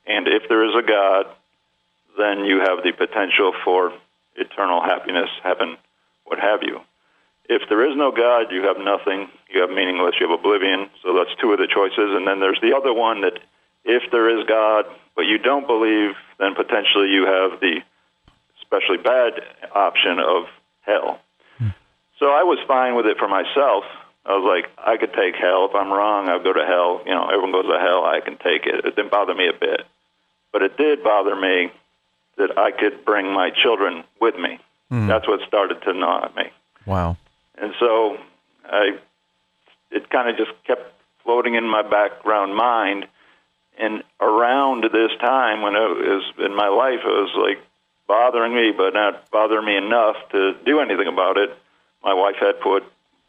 and 0.07 0.29
if 0.29 0.49
there 0.49 0.65
is 0.71 0.75
a 0.79 0.87
God, 0.87 1.27
then 2.17 2.45
you 2.45 2.61
have 2.61 2.85
the 2.85 2.93
potential 2.93 3.55
for 3.65 3.93
eternal 4.37 4.83
happiness, 4.83 5.31
heaven, 5.43 5.77
what 6.27 6.39
have 6.39 6.63
you. 6.63 6.79
If 7.49 7.69
there 7.69 7.89
is 7.89 7.97
no 7.97 8.11
God, 8.11 8.51
you 8.51 8.63
have 8.63 8.79
nothing. 8.79 9.29
You 9.49 9.61
have 9.61 9.71
meaningless. 9.71 10.15
You 10.21 10.29
have 10.29 10.39
oblivion. 10.39 10.91
So 11.03 11.15
that's 11.15 11.31
two 11.41 11.53
of 11.53 11.59
the 11.59 11.69
choices. 11.69 12.11
And 12.15 12.27
then 12.27 12.41
there's 12.41 12.61
the 12.61 12.75
other 12.75 12.93
one 12.93 13.21
that 13.23 13.39
if 13.85 14.03
there 14.11 14.29
is 14.29 14.47
God, 14.47 14.87
but 15.15 15.23
you 15.23 15.39
don't 15.39 15.67
believe, 15.67 16.15
then 16.39 16.55
potentially 16.55 17.09
you 17.09 17.25
have 17.27 17.61
the 17.61 17.81
especially 18.63 18.99
bad 18.99 19.33
option 19.75 20.19
of 20.19 20.51
hell. 20.83 21.21
Hmm. 21.59 21.71
So 22.19 22.27
I 22.27 22.43
was 22.43 22.59
fine 22.67 22.97
with 22.97 23.07
it 23.07 23.17
for 23.19 23.29
myself. 23.29 23.85
I 24.27 24.35
was 24.35 24.43
like, 24.43 24.71
I 24.77 24.97
could 24.97 25.15
take 25.15 25.37
hell. 25.37 25.71
If 25.71 25.75
I'm 25.77 25.93
wrong, 25.93 26.29
I'll 26.29 26.43
go 26.43 26.53
to 26.53 26.67
hell. 26.67 27.01
You 27.07 27.15
know, 27.15 27.29
everyone 27.29 27.53
goes 27.53 27.71
to 27.71 27.79
hell. 27.79 28.05
I 28.05 28.21
can 28.21 28.37
take 28.39 28.67
it. 28.67 28.85
It 28.85 28.97
didn't 28.97 29.13
bother 29.13 29.35
me 29.35 29.47
a 29.47 29.53
bit. 29.53 29.87
But 30.53 30.63
it 30.63 30.77
did 30.77 31.05
bother 31.05 31.37
me 31.37 31.71
that 32.37 32.59
I 32.59 32.73
could 32.73 33.05
bring 33.05 33.33
my 33.33 33.51
children 33.51 34.03
with 34.21 34.35
me. 34.35 34.59
Mm. 34.91 35.07
That's 35.07 35.29
what 35.29 35.41
started 35.47 35.81
to 35.83 35.93
gnaw 35.93 36.25
at 36.25 36.37
me. 36.37 36.51
Wow. 36.87 37.17
And 37.57 37.73
so 37.81 38.19
I, 38.65 38.99
it 39.91 40.11
kind 40.11 40.29
of 40.29 40.37
just 40.37 40.53
kept 40.67 40.93
floating 41.25 41.55
in 41.55 41.69
my 41.69 41.83
background 41.83 42.55
mind. 42.55 43.07
And 43.79 44.03
around 44.21 44.85
this 44.85 45.11
time 45.21 45.63
when 45.63 45.75
it 45.75 45.79
was 45.79 46.33
in 46.39 46.55
my 46.55 46.69
life, 46.69 47.01
it 47.05 47.07
was 47.07 47.33
like 47.37 47.63
bothering 48.07 48.55
me, 48.55 48.73
but 48.77 48.95
not 48.95 49.31
bothering 49.31 49.67
me 49.67 49.77
enough 49.77 50.17
to 50.33 50.55
do 50.65 50.81
anything 50.81 51.09
about 51.09 51.37
it. 51.37 51.51
My 52.03 52.15
wife 52.15 52.37
had 52.41 52.61
put 52.61 52.85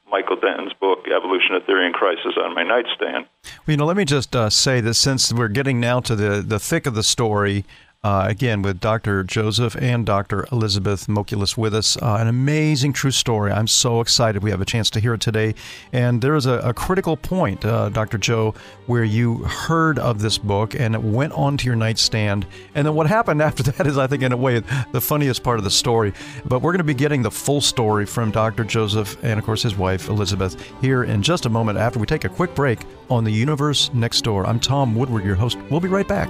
Michael 0.10 0.38
Denton's 0.38 0.74
book, 0.74 1.06
Evolution, 1.08 1.56
a 1.56 1.60
Theory 1.62 1.86
in 1.86 1.94
Crisis, 1.94 2.34
on 2.42 2.56
my 2.56 2.64
nightstand. 2.64 3.26
Well, 3.44 3.74
you 3.74 3.78
know, 3.78 3.86
let 3.86 3.98
me 3.98 4.06
just 4.06 4.36
uh, 4.36 4.50
say 4.50 4.80
that 4.82 4.94
since 4.94 5.34
we're 5.34 5.50
getting 5.50 5.80
now 5.80 6.00
to 6.02 6.16
the, 6.16 6.42
the 6.42 6.60
thick 6.60 6.86
of 6.86 6.96
the 6.96 7.04
story, 7.04 7.66
uh, 8.04 8.26
again, 8.28 8.62
with 8.62 8.80
Dr. 8.80 9.24
Joseph 9.24 9.76
and 9.76 10.06
Dr. 10.06 10.48
Elizabeth 10.52 11.08
Mokulis 11.08 11.58
with 11.58 11.74
us. 11.74 11.98
Uh, 11.98 12.18
an 12.20 12.28
amazing 12.28 12.94
true 12.94 13.12
story. 13.12 13.52
I'm 13.52 13.68
so 13.68 14.02
excited 14.02 14.44
we 14.44 14.52
have 14.52 14.62
a 14.62 14.66
chance 14.66 14.90
to 14.92 15.00
hear 15.00 15.16
it 15.16 15.22
today. 15.22 15.56
And 15.92 16.22
there 16.22 16.36
is 16.36 16.46
a, 16.46 16.60
a 16.60 16.74
critical 16.74 17.18
point, 17.18 17.66
uh, 17.66 17.90
Dr. 17.90 18.18
Joe, 18.18 18.54
where 18.86 19.04
you 19.04 19.38
heard 19.40 19.98
of 20.00 20.22
this 20.22 20.38
book 20.38 20.76
and 20.76 20.94
it 20.94 21.02
went 21.02 21.34
onto 21.34 21.66
your 21.66 21.76
nightstand. 21.76 22.46
And 22.76 22.86
then 22.86 22.94
what 22.94 23.08
happened 23.08 23.42
after 23.48 23.64
that 23.64 23.88
is, 23.88 23.98
I 23.98 24.06
think, 24.06 24.22
in 24.22 24.32
a 24.32 24.38
way, 24.38 24.60
the 24.92 25.02
funniest 25.02 25.44
part 25.44 25.58
of 25.58 25.64
the 25.64 25.72
story. 25.72 26.14
But 26.46 26.62
we're 26.62 26.72
going 26.72 26.78
to 26.78 26.84
be 26.84 26.94
getting 26.94 27.24
the 27.24 27.32
full 27.32 27.62
story 27.62 28.06
from 28.06 28.32
Dr. 28.32 28.64
Joseph 28.64 29.18
and, 29.24 29.40
of 29.40 29.46
course, 29.46 29.64
his 29.64 29.76
wife, 29.76 30.08
Elizabeth, 30.08 30.56
here 30.82 31.04
in 31.04 31.24
just 31.24 31.46
a 31.46 31.50
moment 31.50 31.80
after 31.80 32.00
we 32.00 32.06
take 32.06 32.26
a 32.26 32.30
quick 32.30 32.54
break 32.54 32.80
on 33.10 33.24
The 33.24 33.32
Universe 33.32 33.92
Next 33.94 34.22
Door. 34.24 34.46
I'm 34.46 34.60
Tom 34.60 34.96
Woodward, 34.96 35.26
your 35.26 35.36
host. 35.36 35.58
We'll 35.70 35.80
be 35.80 35.88
right 35.88 36.08
back. 36.08 36.30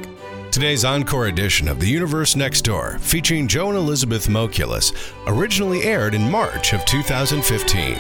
Today's 0.58 0.84
encore 0.84 1.28
edition 1.28 1.68
of 1.68 1.80
The 1.80 1.86
Universe 1.86 2.36
Next 2.36 2.62
Door, 2.64 2.98
featuring 2.98 3.48
Joe 3.48 3.68
and 3.70 3.78
Elizabeth 3.78 4.28
Mokulis, 4.28 4.92
originally 5.28 5.84
aired 5.84 6.16
in 6.16 6.32
March 6.32 6.74
of 6.74 6.84
2015. 6.84 7.96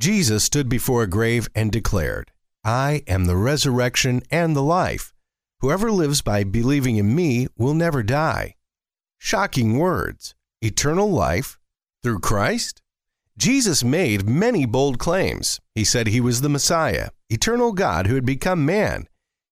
Jesus 0.00 0.42
stood 0.42 0.70
before 0.70 1.02
a 1.02 1.06
grave 1.06 1.46
and 1.54 1.70
declared, 1.70 2.30
I 2.64 3.02
am 3.06 3.26
the 3.26 3.36
resurrection 3.36 4.22
and 4.30 4.56
the 4.56 4.62
life. 4.62 5.12
Whoever 5.60 5.92
lives 5.92 6.22
by 6.22 6.44
believing 6.44 6.96
in 6.96 7.14
me 7.14 7.46
will 7.58 7.74
never 7.74 8.02
die. 8.02 8.54
Shocking 9.18 9.76
words. 9.76 10.34
Eternal 10.62 11.10
life 11.10 11.58
through 12.02 12.20
Christ? 12.20 12.81
Jesus 13.38 13.82
made 13.82 14.28
many 14.28 14.66
bold 14.66 14.98
claims. 14.98 15.58
He 15.74 15.84
said 15.84 16.06
he 16.06 16.20
was 16.20 16.40
the 16.40 16.50
Messiah, 16.50 17.08
eternal 17.30 17.72
God 17.72 18.06
who 18.06 18.14
had 18.14 18.26
become 18.26 18.66
man. 18.66 19.06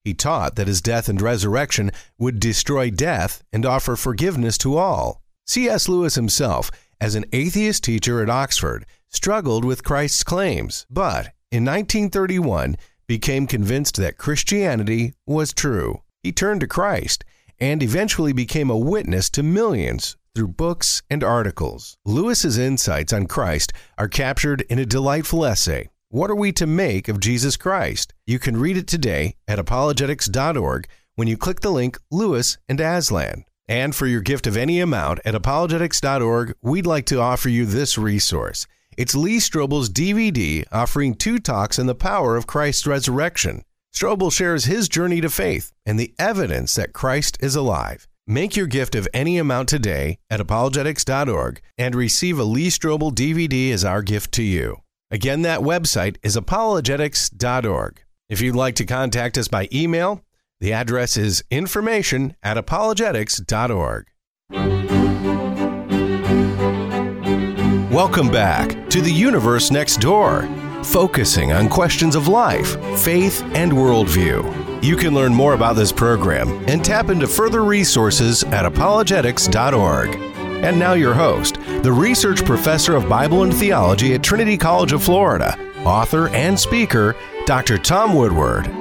He 0.05 0.15
taught 0.15 0.57
that 0.57 0.69
his 0.69 0.83
death 0.83 1.09
and 1.09 1.21
resurrection 1.21 1.91
would 2.19 2.41
destroy 2.41 2.91
death 2.91 3.43
and 3.53 3.65
offer 3.65 3.97
forgiveness 3.97 4.59
to 4.59 4.77
all. 4.77 5.23
C.S. 5.47 5.89
Lewis 5.89 6.15
himself, 6.15 6.71
as 7.01 7.15
an 7.15 7.25
atheist 7.33 7.83
teacher 7.85 8.23
at 8.23 8.31
Oxford, 8.31 8.87
struggled 9.09 9.65
with 9.65 9.85
Christ's 9.85 10.25
claims, 10.25 10.87
but 10.91 11.33
in 11.51 11.65
1931 11.65 12.77
became 13.07 13.47
convinced 13.47 13.97
that 13.97 14.19
Christianity 14.19 15.15
was 15.27 15.53
true. 15.53 16.03
He 16.23 16.33
turned 16.33 16.61
to 16.61 16.69
Christ 16.69 17.25
and 17.59 17.83
eventually 17.83 18.33
became 18.33 18.71
a 18.71 18.77
witness 18.77 19.29
to 19.31 19.43
millions 19.43 20.17
through 20.35 20.49
books 20.49 21.03
and 21.11 21.25
articles. 21.25 21.97
Lewis's 22.05 22.59
insights 22.59 23.13
on 23.13 23.27
Christ 23.27 23.73
are 23.99 24.09
captured 24.09 24.63
in 24.69 24.79
a 24.79 24.87
delightful 24.87 25.45
essay. 25.45 25.89
What 26.09 26.31
are 26.31 26.37
we 26.37 26.51
to 26.53 26.67
make 26.67 27.09
of 27.09 27.21
Jesus 27.21 27.57
Christ? 27.57 28.15
You 28.27 28.39
can 28.39 28.57
read 28.57 28.77
it 28.77 28.87
today 28.87 29.37
at 29.47 29.59
apologetics.org 29.59 30.89
when 31.15 31.29
you 31.29 31.37
click 31.37 31.61
the 31.61 31.71
link 31.71 31.99
Lewis 32.11 32.59
and 32.69 32.81
Aslan. 32.81 33.45
And 33.69 33.95
for 33.95 34.09
your 34.09 34.21
gift 34.21 34.49
of 34.49 34.57
any 34.57 34.81
amount 34.81 35.21
at 35.25 35.35
apologetics.org, 35.35 36.55
we'd 36.61 36.87
like 36.87 37.07
to 37.07 37.21
offer 37.21 37.49
you 37.49 37.65
this 37.65 37.97
resource. 37.97 38.67
It's 38.97 39.15
Lee 39.15 39.39
Strobel's 39.39 39.89
DVD 39.89 40.65
offering 40.73 41.15
two 41.15 41.39
talks 41.39 41.79
on 41.79 41.87
the 41.87 41.95
power 41.95 42.37
of 42.37 42.49
Christ's 42.49 42.87
resurrection. 42.89 43.63
Strobel 43.95 44.33
shares 44.33 44.65
his 44.65 44.89
journey 44.89 45.21
to 45.21 45.31
faith 45.31 45.73
and 45.87 45.99
the 45.99 46.13
evidence 46.19 46.75
that 46.75 46.93
Christ 46.93 47.39
is 47.41 47.55
alive. 47.55 48.09
Make 48.31 48.55
your 48.55 48.69
gift 48.69 48.95
of 48.95 49.09
any 49.13 49.39
amount 49.39 49.69
today 49.69 50.19
at 50.31 50.39
apologetics.org 50.39 51.61
and 51.77 51.97
receive 51.97 52.39
a 52.39 52.45
Lee 52.45 52.69
Strobel 52.69 53.13
DVD 53.13 53.73
as 53.73 53.85
our 53.85 54.03
gift 54.03 54.31
to 54.35 54.45
you. 54.45 54.77
Again, 55.11 55.43
that 55.43 55.63
website 55.63 56.17
is 56.23 56.37
apologetics.org. 56.37 58.03
If 58.29 58.41
you'd 58.41 58.55
like 58.55 58.77
to 58.77 58.87
contact 58.87 59.37
us 59.37 59.49
by 59.49 59.69
email, 59.73 60.25
the 60.61 60.73
address 60.73 61.17
is 61.17 61.43
information 61.51 62.37
at 62.41 62.57
apologetics.org. 62.57 64.07
Welcome 67.93 68.31
back 68.31 68.89
to 68.91 69.01
the 69.01 69.13
universe 69.13 69.73
next 69.73 69.97
door, 69.97 70.43
focusing 70.85 71.51
on 71.51 71.69
questions 71.69 72.15
of 72.15 72.29
life, 72.29 72.81
faith, 73.01 73.43
and 73.57 73.73
worldview. 73.73 74.70
You 74.83 74.97
can 74.97 75.15
learn 75.15 75.35
more 75.35 75.53
about 75.53 75.77
this 75.77 75.93
program 75.93 76.65
and 76.67 76.83
tap 76.83 77.11
into 77.11 77.27
further 77.27 77.63
resources 77.65 78.45
at 78.45 78.65
apologetics.org. 78.65 80.15
And 80.65 80.79
now, 80.79 80.95
your 80.95 81.13
host, 81.13 81.57
the 81.83 81.93
research 81.93 82.47
professor 82.47 82.97
of 82.97 83.07
Bible 83.07 83.43
and 83.43 83.53
theology 83.53 84.15
at 84.15 84.23
Trinity 84.23 84.57
College 84.57 84.93
of 84.93 85.03
Florida, 85.03 85.55
author 85.85 86.29
and 86.29 86.59
speaker, 86.59 87.15
Dr. 87.45 87.77
Tom 87.77 88.15
Woodward. 88.15 88.75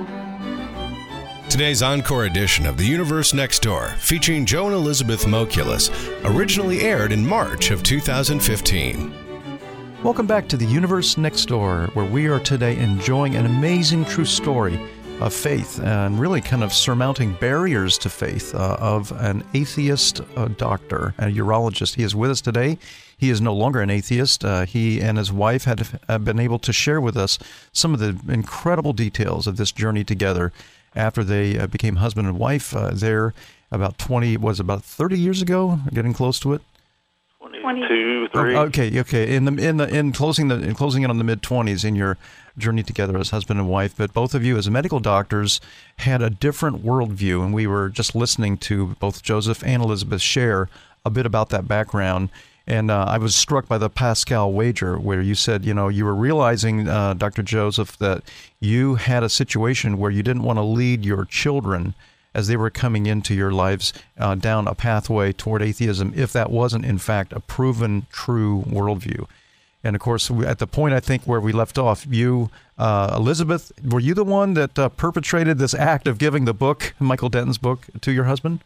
Today's 1.50 1.82
encore 1.82 2.24
edition 2.24 2.66
of 2.66 2.78
The 2.78 2.86
Universe 2.86 3.34
Next 3.34 3.62
Door, 3.62 3.90
featuring 3.98 4.46
Joe 4.46 4.68
and 4.68 4.76
Elizabeth 4.76 5.26
Mokulis, 5.26 5.90
originally 6.24 6.80
aired 6.80 7.12
in 7.12 7.28
March 7.28 7.72
of 7.72 7.84
2015. 7.84 9.14
Welcome 10.02 10.28
back 10.28 10.48
to 10.48 10.56
The 10.56 10.66
Universe 10.66 11.18
Next 11.18 11.48
Door, 11.48 11.90
where 11.94 12.06
we 12.06 12.28
are 12.28 12.40
today 12.40 12.78
enjoying 12.78 13.36
an 13.36 13.46
amazing 13.46 14.06
true 14.06 14.24
story 14.24 14.80
of 15.20 15.34
faith 15.34 15.80
and 15.82 16.20
really 16.20 16.40
kind 16.40 16.64
of 16.64 16.74
surmounting 16.74 17.34
barriers 17.34 17.98
to 17.98 18.10
faith 18.10 18.56
uh, 18.56 18.78
of 18.80 19.12
an 19.22 19.44
atheist 19.54 20.22
uh, 20.38 20.48
doctor, 20.48 21.14
a 21.18 21.26
urologist. 21.26 21.96
He 21.96 22.04
is 22.04 22.16
with 22.16 22.32
us 22.32 22.42
today. 22.42 22.78
He 23.18 23.30
is 23.30 23.42
no 23.42 23.54
longer 23.54 23.82
an 23.82 23.90
atheist. 23.90 24.46
Uh, 24.46 24.66
he 24.66 25.02
and 25.02 25.18
his 25.18 25.32
wife 25.32 25.66
had 25.66 26.00
have 26.08 26.24
been 26.24 26.40
able 26.40 26.60
to 26.60 26.72
share 26.72 27.02
with 27.02 27.18
us 27.18 27.38
some 27.74 27.94
of 27.94 28.00
the 28.00 28.18
incredible 28.32 28.94
details 28.94 29.46
of 29.46 29.58
this 29.58 29.74
journey 29.74 30.06
together 30.06 30.54
after 30.96 31.24
they 31.24 31.60
uh, 31.60 31.68
became 31.68 31.98
husband 31.98 32.28
and 32.28 32.40
wife 32.40 32.76
uh, 32.76 32.92
there 32.94 33.34
about 33.72 33.98
20, 33.98 34.38
was 34.38 34.60
about 34.60 34.84
30 34.84 35.20
years 35.20 35.42
ago, 35.42 35.80
getting 35.94 36.14
close 36.14 36.40
to 36.40 36.54
it? 36.54 36.62
20, 37.78 37.88
22, 37.88 38.28
three. 38.30 38.56
Oh, 38.56 38.62
okay, 38.64 39.00
okay. 39.00 39.36
In 39.36 39.46
the 39.46 39.68
in 39.68 39.78
the 39.78 39.88
in 39.88 40.12
closing 40.12 40.48
the 40.48 40.56
in 40.56 40.74
closing 40.74 41.04
in 41.04 41.10
on 41.10 41.18
the 41.18 41.24
mid 41.24 41.42
twenties 41.42 41.84
in 41.84 41.96
your 41.96 42.18
journey 42.58 42.84
together 42.84 43.18
as 43.18 43.30
husband 43.30 43.60
and 43.60 43.70
wife, 43.70 43.96
but 43.96 44.14
both 44.14 44.34
of 44.34 44.44
you 44.44 44.58
as 44.58 44.70
medical 44.70 45.00
doctors 45.00 45.62
had 45.98 46.22
a 46.22 46.30
different 46.30 46.84
worldview, 46.84 47.44
and 47.44 47.54
we 47.54 47.68
were 47.68 47.90
just 47.90 48.16
listening 48.16 48.58
to 48.58 48.96
both 49.00 49.22
Joseph 49.22 49.64
and 49.64 49.84
Elizabeth 49.84 50.22
share 50.22 50.70
a 51.06 51.10
bit 51.10 51.26
about 51.26 51.50
that 51.50 51.68
background. 51.68 52.30
And 52.66 52.92
uh, 52.92 53.06
I 53.08 53.18
was 53.18 53.36
struck 53.36 53.68
by 53.68 53.80
the 53.80 53.90
Pascal 53.90 54.54
wager, 54.54 55.00
where 55.00 55.22
you 55.22 55.34
said, 55.34 55.66
you 55.66 55.74
know, 55.74 55.88
you 55.88 56.06
were 56.06 56.14
realizing, 56.14 56.88
uh, 56.88 57.16
Dr. 57.16 57.42
Joseph, 57.42 57.98
that 57.98 58.22
you 58.60 58.96
had 58.96 59.24
a 59.24 59.30
situation 59.30 59.98
where 59.98 60.12
you 60.12 60.22
didn't 60.22 60.44
want 60.44 60.58
to 60.58 60.64
lead 60.64 61.04
your 61.04 61.26
children 61.26 61.96
as 62.40 62.48
they 62.48 62.58
were 62.58 62.70
coming 62.70 63.06
into 63.06 63.36
your 63.36 63.52
lives 63.52 63.94
uh, 64.18 64.34
down 64.34 64.68
a 64.68 64.74
pathway 64.74 65.34
toward 65.34 65.62
atheism 65.62 66.14
if 66.16 66.32
that 66.32 66.50
wasn't, 66.50 66.86
in 66.86 66.98
fact, 66.98 67.34
a 67.34 67.40
proven 67.40 68.08
true 68.12 68.64
worldview. 68.68 69.28
And 69.84 69.96
of 69.96 70.02
course, 70.02 70.32
at 70.32 70.60
the 70.60 70.68
point 70.68 70.94
I 70.94 71.00
think 71.00 71.24
where 71.24 71.40
we 71.40 71.52
left 71.52 71.78
off, 71.78 72.06
you, 72.10 72.50
uh, 72.78 73.14
Elizabeth, 73.16 73.72
were 73.84 74.00
you 74.00 74.14
the 74.14 74.24
one 74.24 74.54
that 74.56 74.80
uh, 74.80 74.90
perpetrated 74.90 75.58
this 75.58 75.74
act 75.74 76.08
of 76.08 76.18
giving 76.18 76.46
the 76.46 76.54
book, 76.54 76.94
Michael 77.00 77.30
Denton's 77.30 77.58
book, 77.58 77.88
to 78.02 78.12
your 78.12 78.26
husband? 78.26 78.62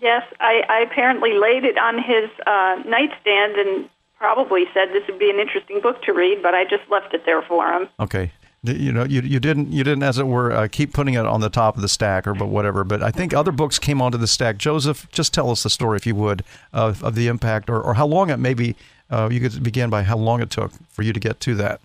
Yes, 0.00 0.22
I, 0.40 0.62
I 0.68 0.80
apparently 0.80 1.34
laid 1.34 1.64
it 1.64 1.78
on 1.78 1.96
his 1.98 2.30
uh, 2.46 2.82
nightstand 2.86 3.56
and 3.56 3.88
probably 4.16 4.64
said 4.74 4.88
this 4.92 5.06
would 5.08 5.18
be 5.18 5.30
an 5.30 5.38
interesting 5.38 5.80
book 5.80 6.02
to 6.02 6.12
read, 6.12 6.42
but 6.42 6.54
I 6.54 6.64
just 6.64 6.88
left 6.90 7.14
it 7.14 7.22
there 7.24 7.42
for 7.42 7.72
him. 7.72 7.88
Okay. 8.00 8.32
You 8.64 8.92
know, 8.92 9.04
you, 9.04 9.20
you 9.20 9.38
didn't 9.38 9.72
you 9.72 9.84
didn't, 9.84 10.02
as 10.02 10.18
it 10.18 10.26
were, 10.26 10.50
uh, 10.50 10.68
keep 10.68 10.92
putting 10.92 11.14
it 11.14 11.24
on 11.24 11.40
the 11.40 11.48
top 11.48 11.76
of 11.76 11.82
the 11.82 11.88
stack 11.88 12.26
or 12.26 12.34
but 12.34 12.48
whatever. 12.48 12.82
But 12.82 13.02
I 13.02 13.12
think 13.12 13.32
other 13.32 13.52
books 13.52 13.78
came 13.78 14.02
onto 14.02 14.18
the 14.18 14.26
stack. 14.26 14.58
Joseph, 14.58 15.08
just 15.12 15.32
tell 15.32 15.50
us 15.50 15.62
the 15.62 15.70
story, 15.70 15.96
if 15.96 16.06
you 16.06 16.16
would, 16.16 16.42
of, 16.72 17.04
of 17.04 17.14
the 17.14 17.28
impact 17.28 17.70
or, 17.70 17.80
or 17.80 17.94
how 17.94 18.06
long 18.06 18.30
it 18.30 18.38
maybe 18.38 18.74
uh, 19.10 19.28
you 19.30 19.38
could 19.40 19.62
begin 19.62 19.90
by 19.90 20.02
how 20.02 20.16
long 20.16 20.42
it 20.42 20.50
took 20.50 20.72
for 20.88 21.02
you 21.02 21.12
to 21.12 21.20
get 21.20 21.38
to 21.40 21.54
that. 21.54 21.80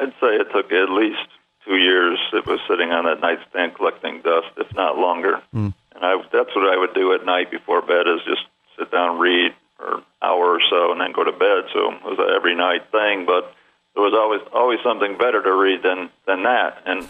I'd 0.00 0.12
say 0.20 0.34
it 0.34 0.48
took 0.52 0.72
at 0.72 0.90
least 0.90 1.28
two 1.64 1.76
years. 1.76 2.18
It 2.32 2.44
was 2.44 2.58
sitting 2.68 2.90
on 2.90 3.04
that 3.04 3.20
nightstand 3.20 3.76
collecting 3.76 4.20
dust, 4.22 4.48
if 4.56 4.74
not 4.74 4.98
longer. 4.98 5.40
Mm. 5.54 5.74
And 5.94 6.04
I, 6.04 6.16
that's 6.32 6.54
what 6.56 6.72
I 6.72 6.76
would 6.76 6.92
do 6.92 7.14
at 7.14 7.24
night 7.24 7.52
before 7.52 7.82
bed 7.82 8.08
is 8.08 8.20
just 8.26 8.42
sit 8.76 8.90
down, 8.90 9.20
read 9.20 9.52
for 9.76 9.98
an 9.98 10.02
hour 10.22 10.56
or 10.56 10.60
so, 10.68 10.90
and 10.90 11.00
then 11.00 11.12
go 11.12 11.22
to 11.22 11.32
bed. 11.32 11.70
So 11.72 11.92
it 11.92 12.02
was 12.02 12.18
an 12.18 12.34
every 12.34 12.56
night 12.56 12.90
thing, 12.90 13.26
but 13.26 13.54
there 13.94 14.02
was 14.02 14.14
always 14.14 14.40
always 14.52 14.78
something 14.82 15.16
better 15.18 15.42
to 15.42 15.52
read 15.52 15.82
than 15.82 16.10
than 16.26 16.44
that. 16.44 16.82
And 16.86 17.08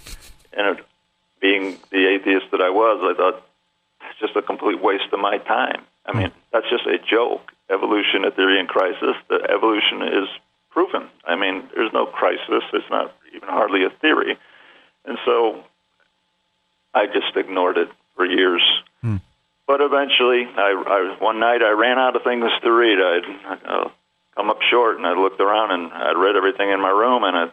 and 0.53 0.79
it, 0.79 0.85
being 1.41 1.79
the 1.91 2.07
atheist 2.07 2.47
that 2.53 2.61
I 2.61 2.71
was, 2.71 3.01
I 3.03 3.17
thought 3.17 3.43
it's 4.11 4.21
just 4.21 4.37
a 4.37 4.43
complete 4.43 4.81
waste 4.81 5.12
of 5.12 5.21
my 5.21 5.39
time. 5.39 5.83
I 6.07 6.17
mean, 6.17 6.33
that's 6.53 6.69
just 6.71 6.87
a 6.87 6.99
joke. 6.99 7.53
Evolution, 7.71 8.25
a 8.25 8.31
theory 8.31 8.59
in 8.61 8.67
crisis. 8.67 9.17
The 9.29 9.41
evolution 9.51 10.03
is 10.03 10.29
proven. 10.71 11.09
I 11.25 11.37
mean, 11.37 11.69
there's 11.75 11.93
no 11.93 12.07
crisis. 12.07 12.62
It's 12.73 12.91
not 12.91 13.15
even 13.35 13.49
hardly 13.49 13.85
a 13.85 13.91
theory. 13.91 14.37
And 15.05 15.19
so 15.25 15.65
I 16.95 17.07
just 17.07 17.37
ignored 17.37 17.79
it 17.79 17.89
for 18.17 18.27
years. 18.27 18.62
Hmm. 19.01 19.17
But 19.67 19.81
eventually, 19.81 20.45
I, 20.45 20.71
I 20.87 21.17
one 21.23 21.41
night 21.41 21.62
I 21.62 21.71
ran 21.71 21.99
out 21.99 22.17
of 22.17 22.23
things 22.23 22.45
to 22.62 22.71
read. 22.71 22.99
I'd 22.99 23.67
uh, 23.67 23.89
come 24.35 24.51
up 24.51 24.59
short, 24.71 24.97
and 24.97 25.07
I 25.07 25.12
looked 25.15 25.41
around 25.41 25.73
and 25.73 25.93
I'd 25.93 26.17
read 26.17 26.37
everything 26.37 26.71
in 26.71 26.81
my 26.81 26.91
room, 26.91 27.25
and 27.25 27.37
I, 27.37 27.45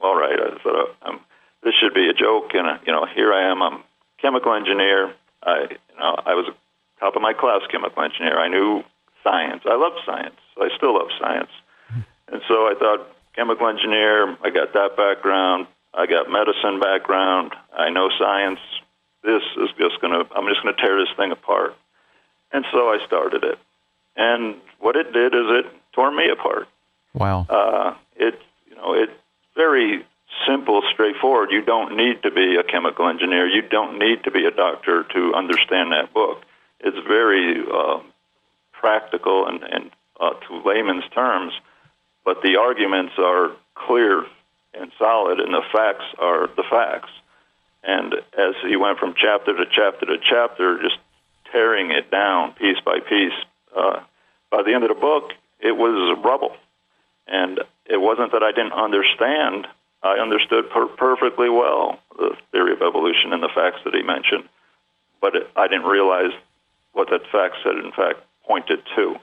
all 0.00 0.16
right, 0.16 0.38
I 0.38 0.62
thought 0.62 0.96
I'm, 1.02 1.20
this 1.62 1.74
should 1.80 1.94
be 1.94 2.08
a 2.08 2.14
joke, 2.14 2.50
and 2.54 2.66
uh, 2.66 2.78
you 2.86 2.92
know, 2.92 3.06
here 3.14 3.32
I 3.32 3.50
am. 3.50 3.62
I'm 3.62 3.74
a 3.74 3.84
chemical 4.20 4.54
engineer. 4.54 5.14
I, 5.42 5.66
you 5.70 5.98
know, 5.98 6.16
I 6.24 6.34
was 6.34 6.46
a 6.48 7.00
top 7.00 7.16
of 7.16 7.22
my 7.22 7.32
class 7.32 7.60
chemical 7.70 8.02
engineer. 8.02 8.38
I 8.38 8.48
knew 8.48 8.82
science. 9.22 9.62
I 9.66 9.76
love 9.76 9.92
science. 10.06 10.38
I 10.56 10.68
still 10.76 10.94
love 10.94 11.08
science, 11.20 11.50
and 12.28 12.42
so 12.48 12.66
I 12.66 12.74
thought 12.78 13.06
chemical 13.34 13.68
engineer. 13.68 14.36
I 14.42 14.50
got 14.50 14.72
that 14.72 14.96
background. 14.96 15.66
I 15.94 16.06
got 16.06 16.30
medicine 16.30 16.80
background. 16.80 17.52
I 17.76 17.90
know 17.90 18.08
science. 18.18 18.60
This 19.22 19.42
is 19.56 19.68
just 19.78 20.00
gonna. 20.00 20.24
I'm 20.34 20.46
just 20.48 20.62
gonna 20.62 20.76
tear 20.76 20.98
this 20.98 21.14
thing 21.16 21.32
apart. 21.32 21.76
And 22.52 22.64
so 22.72 22.88
I 22.88 22.98
started 23.06 23.44
it. 23.44 23.58
And 24.16 24.56
what 24.80 24.96
it 24.96 25.12
did 25.12 25.34
is 25.34 25.46
it 25.62 25.66
tore 25.98 26.12
me 26.12 26.30
apart. 26.30 26.68
Wow. 27.12 27.46
Uh, 27.50 27.94
it 28.16 28.40
you 28.70 28.76
know 28.76 28.94
it's 28.94 29.12
very 29.56 30.04
simple, 30.46 30.82
straightforward. 30.92 31.50
You 31.50 31.62
don't 31.62 31.96
need 31.96 32.22
to 32.22 32.30
be 32.30 32.54
a 32.54 32.62
chemical 32.62 33.08
engineer. 33.08 33.48
You 33.48 33.62
don't 33.62 33.98
need 33.98 34.22
to 34.22 34.30
be 34.30 34.44
a 34.46 34.52
doctor 34.52 35.02
to 35.14 35.34
understand 35.34 35.90
that 35.90 36.14
book. 36.14 36.42
It's 36.78 36.96
very 37.08 37.64
uh, 37.66 37.98
practical 38.72 39.48
and, 39.48 39.64
and 39.64 39.90
uh, 40.20 40.34
to 40.46 40.62
layman's 40.64 41.08
terms, 41.12 41.52
but 42.24 42.42
the 42.42 42.56
arguments 42.56 43.14
are 43.18 43.50
clear 43.74 44.24
and 44.74 44.92
solid, 44.98 45.40
and 45.40 45.52
the 45.52 45.62
facts 45.72 46.04
are 46.20 46.46
the 46.46 46.62
facts. 46.70 47.10
And 47.82 48.14
as 48.14 48.54
he 48.62 48.76
went 48.76 48.98
from 48.98 49.14
chapter 49.20 49.56
to 49.56 49.64
chapter 49.74 50.06
to 50.06 50.18
chapter, 50.22 50.80
just 50.80 50.98
tearing 51.50 51.90
it 51.90 52.08
down 52.12 52.52
piece 52.52 52.78
by 52.84 53.00
piece, 53.00 53.38
uh, 53.76 54.00
by 54.52 54.62
the 54.62 54.74
end 54.74 54.84
of 54.84 54.90
the 54.90 55.00
book, 55.00 55.32
it 55.60 55.76
was 55.76 56.18
rubble. 56.24 56.56
And 57.26 57.60
it 57.86 58.00
wasn't 58.00 58.32
that 58.32 58.42
I 58.42 58.52
didn't 58.52 58.72
understand. 58.72 59.66
I 60.02 60.18
understood 60.18 60.70
per- 60.70 60.88
perfectly 60.88 61.48
well 61.48 61.98
the 62.16 62.36
theory 62.52 62.72
of 62.72 62.82
evolution 62.82 63.32
and 63.32 63.42
the 63.42 63.50
facts 63.54 63.80
that 63.84 63.94
he 63.94 64.02
mentioned, 64.02 64.48
but 65.20 65.36
it, 65.36 65.50
I 65.56 65.68
didn't 65.68 65.86
realize 65.86 66.32
what 66.92 67.10
that 67.10 67.22
fact 67.30 67.56
said, 67.62 67.76
in 67.76 67.92
fact, 67.92 68.20
pointed 68.46 68.80
to. 68.96 69.16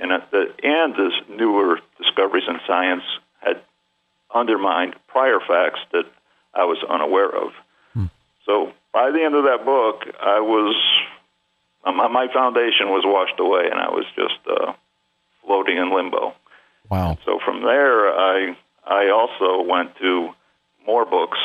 And, 0.00 0.12
at 0.12 0.30
the, 0.30 0.52
and 0.62 0.94
this 0.94 1.12
newer 1.28 1.78
discoveries 1.98 2.44
in 2.48 2.58
science 2.66 3.02
had 3.40 3.60
undermined 4.34 4.94
prior 5.08 5.38
facts 5.40 5.80
that 5.92 6.04
I 6.54 6.64
was 6.64 6.82
unaware 6.88 7.28
of. 7.28 7.52
Hmm. 7.92 8.06
So 8.46 8.72
by 8.92 9.10
the 9.10 9.22
end 9.22 9.34
of 9.34 9.44
that 9.44 9.64
book, 9.64 10.02
I 10.20 10.40
was 10.40 10.74
my, 11.84 12.08
my 12.08 12.32
foundation 12.32 12.88
was 12.88 13.02
washed 13.04 13.38
away, 13.40 13.68
and 13.70 13.80
I 13.80 13.90
was 13.90 14.04
just 14.14 14.38
uh, 14.48 14.72
floating 15.52 15.76
in 15.76 15.94
limbo. 15.94 16.34
Wow. 16.90 17.18
So 17.24 17.38
from 17.44 17.62
there, 17.62 18.08
I 18.08 18.56
I 18.86 19.10
also 19.10 19.62
went 19.68 19.96
to 19.96 20.30
more 20.86 21.04
books 21.04 21.38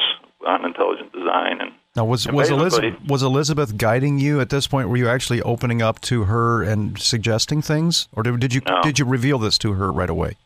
on 0.46 0.65
intelligent 0.65 1.12
design 1.12 1.62
and. 1.62 1.72
Now 1.96 2.06
was 2.06 2.28
was 2.28 2.52
Elizabeth 2.52 2.93
was 3.08 3.24
Elizabeth 3.24 3.76
guiding 3.76 4.20
you 4.20 4.39
at 4.39 4.50
this 4.50 4.67
point? 4.67 4.88
Were 4.88 4.98
you 4.98 5.10
actually 5.10 5.41
opening 5.41 5.82
up 5.82 6.00
to 6.02 6.26
her 6.26 6.62
and 6.62 6.96
suggesting 7.00 7.63
things, 7.63 8.08
or 8.13 8.22
did, 8.22 8.39
did 8.39 8.54
you 8.54 8.62
no. 8.67 8.84
did 8.84 9.00
you 9.00 9.06
reveal 9.06 9.39
this 9.39 9.58
to 9.58 9.74
her 9.74 9.91
right 9.91 10.10
away? 10.10 10.38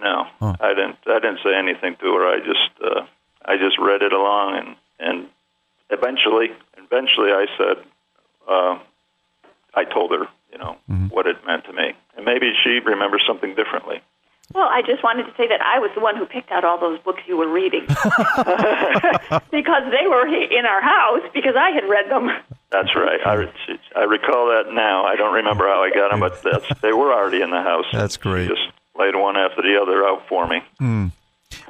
No, 0.00 0.24
huh. 0.40 0.56
I 0.58 0.72
didn't. 0.72 0.96
I 1.06 1.18
didn't 1.18 1.40
say 1.44 1.54
anything 1.54 1.96
to 2.00 2.06
her. 2.14 2.26
I 2.26 2.38
just 2.38 2.70
uh, 2.82 3.02
I 3.44 3.58
just 3.58 3.76
read 3.78 4.00
it 4.00 4.14
along, 4.14 4.56
and 4.56 4.76
and 4.98 5.28
eventually, 5.90 6.48
eventually, 6.78 7.30
I 7.30 7.44
said, 7.58 7.76
uh, 8.48 8.78
I 9.74 9.84
told 9.84 10.12
her, 10.12 10.28
you 10.56 10.64
know, 10.64 10.76
mm-hmm. 10.88 11.08
what 11.08 11.26
it 11.26 11.36
meant 11.46 11.64
to 11.66 11.72
me. 11.72 11.92
And 12.16 12.24
maybe 12.24 12.52
she 12.64 12.80
remembers 12.80 13.22
something 13.26 13.54
differently. 13.54 14.00
Well, 14.54 14.68
I 14.70 14.80
just 14.80 15.02
wanted 15.02 15.24
to 15.24 15.34
say 15.36 15.48
that 15.48 15.60
I 15.60 15.80
was 15.80 15.90
the 15.94 16.00
one 16.00 16.16
who 16.16 16.24
picked 16.24 16.50
out 16.50 16.64
all 16.64 16.78
those 16.78 16.98
books 17.00 17.20
you 17.26 17.36
were 17.36 17.48
reading 17.48 17.80
because 19.50 19.84
they 19.90 20.06
were 20.06 20.26
in 20.26 20.64
our 20.64 20.80
house 20.80 21.28
because 21.34 21.56
I 21.58 21.70
had 21.70 21.84
read 21.84 22.08
them. 22.08 22.30
That's 22.70 22.94
right. 22.94 23.20
I, 23.26 23.52
I 23.96 24.04
recall 24.04 24.46
that 24.48 24.72
now. 24.72 25.04
I 25.04 25.16
don't 25.16 25.34
remember 25.34 25.66
how 25.66 25.82
I 25.82 25.90
got 25.90 26.10
them, 26.10 26.20
but 26.20 26.40
that's, 26.42 26.80
they 26.80 26.92
were 26.92 27.12
already 27.12 27.42
in 27.42 27.50
the 27.50 27.60
house. 27.60 27.86
That's 27.92 28.16
great. 28.16 28.48
Just 28.48 28.62
laid 28.96 29.16
one 29.16 29.36
after 29.36 29.62
the 29.62 29.78
other 29.82 30.04
out 30.04 30.22
for 30.28 30.46
me. 30.46 30.62
Mm. 30.80 31.10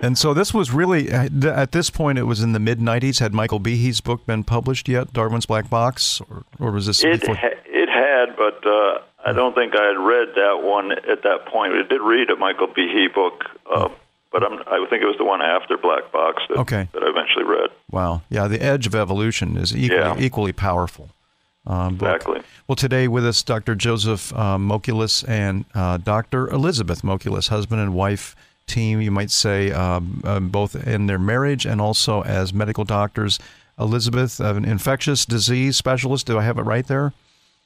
And 0.02 0.18
so 0.18 0.34
this 0.34 0.52
was 0.52 0.70
really 0.70 1.10
uh, 1.10 1.28
at 1.44 1.72
this 1.72 1.90
point. 1.90 2.18
It 2.18 2.24
was 2.24 2.40
in 2.42 2.52
the 2.52 2.58
mid 2.58 2.80
'90s. 2.80 3.20
Had 3.20 3.32
Michael 3.32 3.58
Behe's 3.58 4.00
book 4.00 4.26
been 4.26 4.44
published 4.44 4.88
yet? 4.88 5.12
Darwin's 5.12 5.46
Black 5.46 5.70
Box, 5.70 6.20
or, 6.30 6.44
or 6.58 6.70
was 6.72 6.86
this? 6.86 7.02
It 7.04 7.20
before? 7.20 7.36
Ha- 7.36 7.48
it 7.65 7.65
had, 7.96 8.36
but 8.36 8.66
uh, 8.66 8.98
I 9.24 9.32
don't 9.32 9.54
think 9.54 9.74
I 9.74 9.86
had 9.86 9.98
read 9.98 10.28
that 10.34 10.62
one 10.62 10.92
at 10.92 11.22
that 11.22 11.46
point. 11.46 11.72
I 11.74 11.82
did 11.88 12.00
read 12.00 12.30
a 12.30 12.36
Michael 12.36 12.68
Behe 12.68 13.12
book, 13.14 13.44
uh, 13.70 13.88
but 14.32 14.44
I'm, 14.44 14.60
I 14.66 14.84
think 14.88 15.02
it 15.02 15.06
was 15.06 15.16
the 15.18 15.24
one 15.24 15.42
after 15.42 15.76
Black 15.76 16.12
Box 16.12 16.42
that, 16.48 16.58
okay. 16.58 16.88
that 16.92 17.02
I 17.02 17.08
eventually 17.08 17.44
read. 17.44 17.70
Wow, 17.90 18.22
yeah, 18.28 18.48
The 18.48 18.62
Edge 18.62 18.86
of 18.86 18.94
Evolution 18.94 19.56
is 19.56 19.76
equally 19.76 20.00
yeah. 20.00 20.16
equally 20.18 20.52
powerful. 20.52 21.10
Um, 21.66 21.94
exactly. 21.94 22.42
Well, 22.68 22.76
today 22.76 23.08
with 23.08 23.26
us, 23.26 23.42
Dr. 23.42 23.74
Joseph 23.74 24.32
uh, 24.32 24.56
Mokulis 24.56 25.28
and 25.28 25.64
uh, 25.74 25.96
Dr. 25.96 26.48
Elizabeth 26.48 27.02
Mokulis, 27.02 27.48
husband 27.48 27.80
and 27.80 27.92
wife 27.92 28.36
team, 28.66 29.00
you 29.00 29.10
might 29.10 29.30
say, 29.30 29.72
um, 29.72 30.22
um, 30.24 30.48
both 30.48 30.74
in 30.86 31.06
their 31.06 31.18
marriage 31.18 31.66
and 31.66 31.80
also 31.80 32.22
as 32.22 32.52
medical 32.52 32.84
doctors. 32.84 33.38
Elizabeth, 33.78 34.40
an 34.40 34.64
infectious 34.64 35.26
disease 35.26 35.76
specialist. 35.76 36.26
Do 36.26 36.38
I 36.38 36.42
have 36.42 36.58
it 36.58 36.62
right 36.62 36.86
there? 36.86 37.12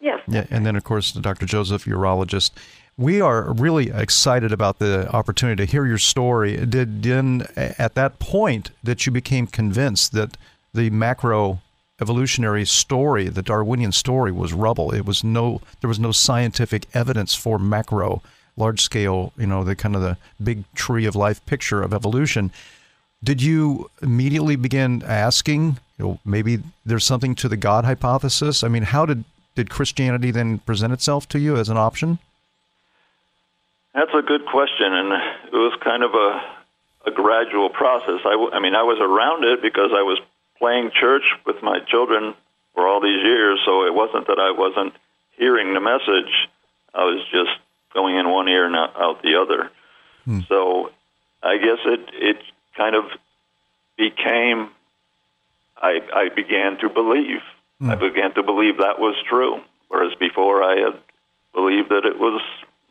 Yes. 0.01 0.21
Yeah, 0.27 0.47
and 0.51 0.65
then 0.65 0.77
of 0.77 0.85
course 0.85 1.13
Dr. 1.13 1.47
Joseph, 1.47 1.85
urologist. 1.85 2.53
We 2.97 3.21
are 3.21 3.53
really 3.53 3.91
excited 3.91 4.53
about 4.53 4.79
the 4.79 5.11
opportunity 5.11 5.65
to 5.65 5.71
hear 5.71 5.87
your 5.87 5.99
story. 5.99 6.67
Did 6.67 7.07
in 7.07 7.43
at 7.57 7.95
that 7.95 8.19
point 8.19 8.71
that 8.83 9.07
you 9.07 9.13
became 9.13 9.47
convinced 9.47 10.13
that 10.13 10.37
the 10.75 10.91
macro 10.91 11.61
evolutionary 12.01 12.65
story, 12.65 13.29
the 13.29 13.43
Darwinian 13.43 13.93
story, 13.93 14.33
was 14.33 14.53
rubble. 14.53 14.93
It 14.93 15.05
was 15.05 15.23
no 15.23 15.61
there 15.81 15.89
was 15.89 15.99
no 15.99 16.13
scientific 16.13 16.87
evidence 16.95 17.35
for 17.35 17.59
macro 17.59 18.23
large 18.57 18.81
scale, 18.81 19.33
you 19.37 19.47
know, 19.47 19.65
the 19.65 19.75
kind 19.75 19.97
of 19.97 20.03
the 20.03 20.17
big 20.43 20.65
tree 20.75 21.07
of 21.07 21.17
life 21.17 21.45
picture 21.47 21.83
of 21.83 21.93
evolution. 21.93 22.53
Did 23.23 23.43
you 23.43 23.91
immediately 24.03 24.57
begin 24.57 25.03
asking, 25.03 25.79
you 25.99 26.05
know, 26.05 26.21
maybe 26.25 26.61
there's 26.87 27.05
something 27.05 27.35
to 27.37 27.49
the 27.49 27.57
God 27.57 27.85
hypothesis? 27.85 28.63
I 28.63 28.69
mean, 28.69 28.85
how 28.85 29.05
did, 29.07 29.25
did 29.61 29.69
Christianity 29.69 30.31
then 30.31 30.59
present 30.61 30.91
itself 30.91 31.29
to 31.29 31.39
you 31.39 31.55
as 31.59 31.69
an 31.69 31.77
option? 31.77 32.19
That's 33.93 34.15
a 34.15 34.23
good 34.23 34.47
question, 34.47 34.91
and 34.95 35.13
it 35.53 35.53
was 35.53 35.77
kind 35.85 36.03
of 36.03 36.15
a, 36.15 37.11
a 37.11 37.13
gradual 37.13 37.69
process. 37.69 38.21
I, 38.25 38.31
w- 38.41 38.51
I 38.53 38.59
mean, 38.59 38.75
I 38.75 38.85
was 38.85 38.97
around 39.03 39.45
it 39.45 39.61
because 39.61 39.91
I 39.93 40.01
was 40.01 40.19
playing 40.59 40.93
church 40.99 41.25
with 41.45 41.63
my 41.63 41.81
children 41.81 42.33
for 42.75 42.89
all 42.89 43.03
these 43.03 43.23
years, 43.23 43.61
so 43.67 43.85
it 43.85 43.93
wasn't 43.93 44.29
that 44.29 44.39
I 44.39 44.53
wasn't 44.53 44.95
hearing 45.37 45.75
the 45.75 45.81
message. 45.81 46.33
I 46.95 47.05
was 47.05 47.23
just 47.31 47.51
going 47.93 48.17
in 48.17 48.31
one 48.31 48.49
ear 48.49 48.65
and 48.65 48.75
out 48.75 49.21
the 49.23 49.37
other. 49.43 49.71
Hmm. 50.25 50.41
So 50.49 50.91
I 51.43 51.59
guess 51.59 51.81
it 51.85 52.01
it 52.15 52.39
kind 52.79 52.97
of 52.97 53.05
became. 53.99 54.71
I 55.77 56.01
I 56.15 56.29
began 56.35 56.79
to 56.79 56.89
believe. 56.89 57.43
Hmm. 57.81 57.91
I 57.91 57.95
began 57.97 58.35
to 58.35 58.43
believe 58.43 58.79
that 58.79 58.99
was 58.99 59.17
true, 59.29 59.61
whereas 59.89 60.15
before 60.19 60.63
I 60.63 60.77
had 60.77 61.01
believed 61.55 61.89
that 61.89 62.05
it 62.05 62.19
was 62.19 62.43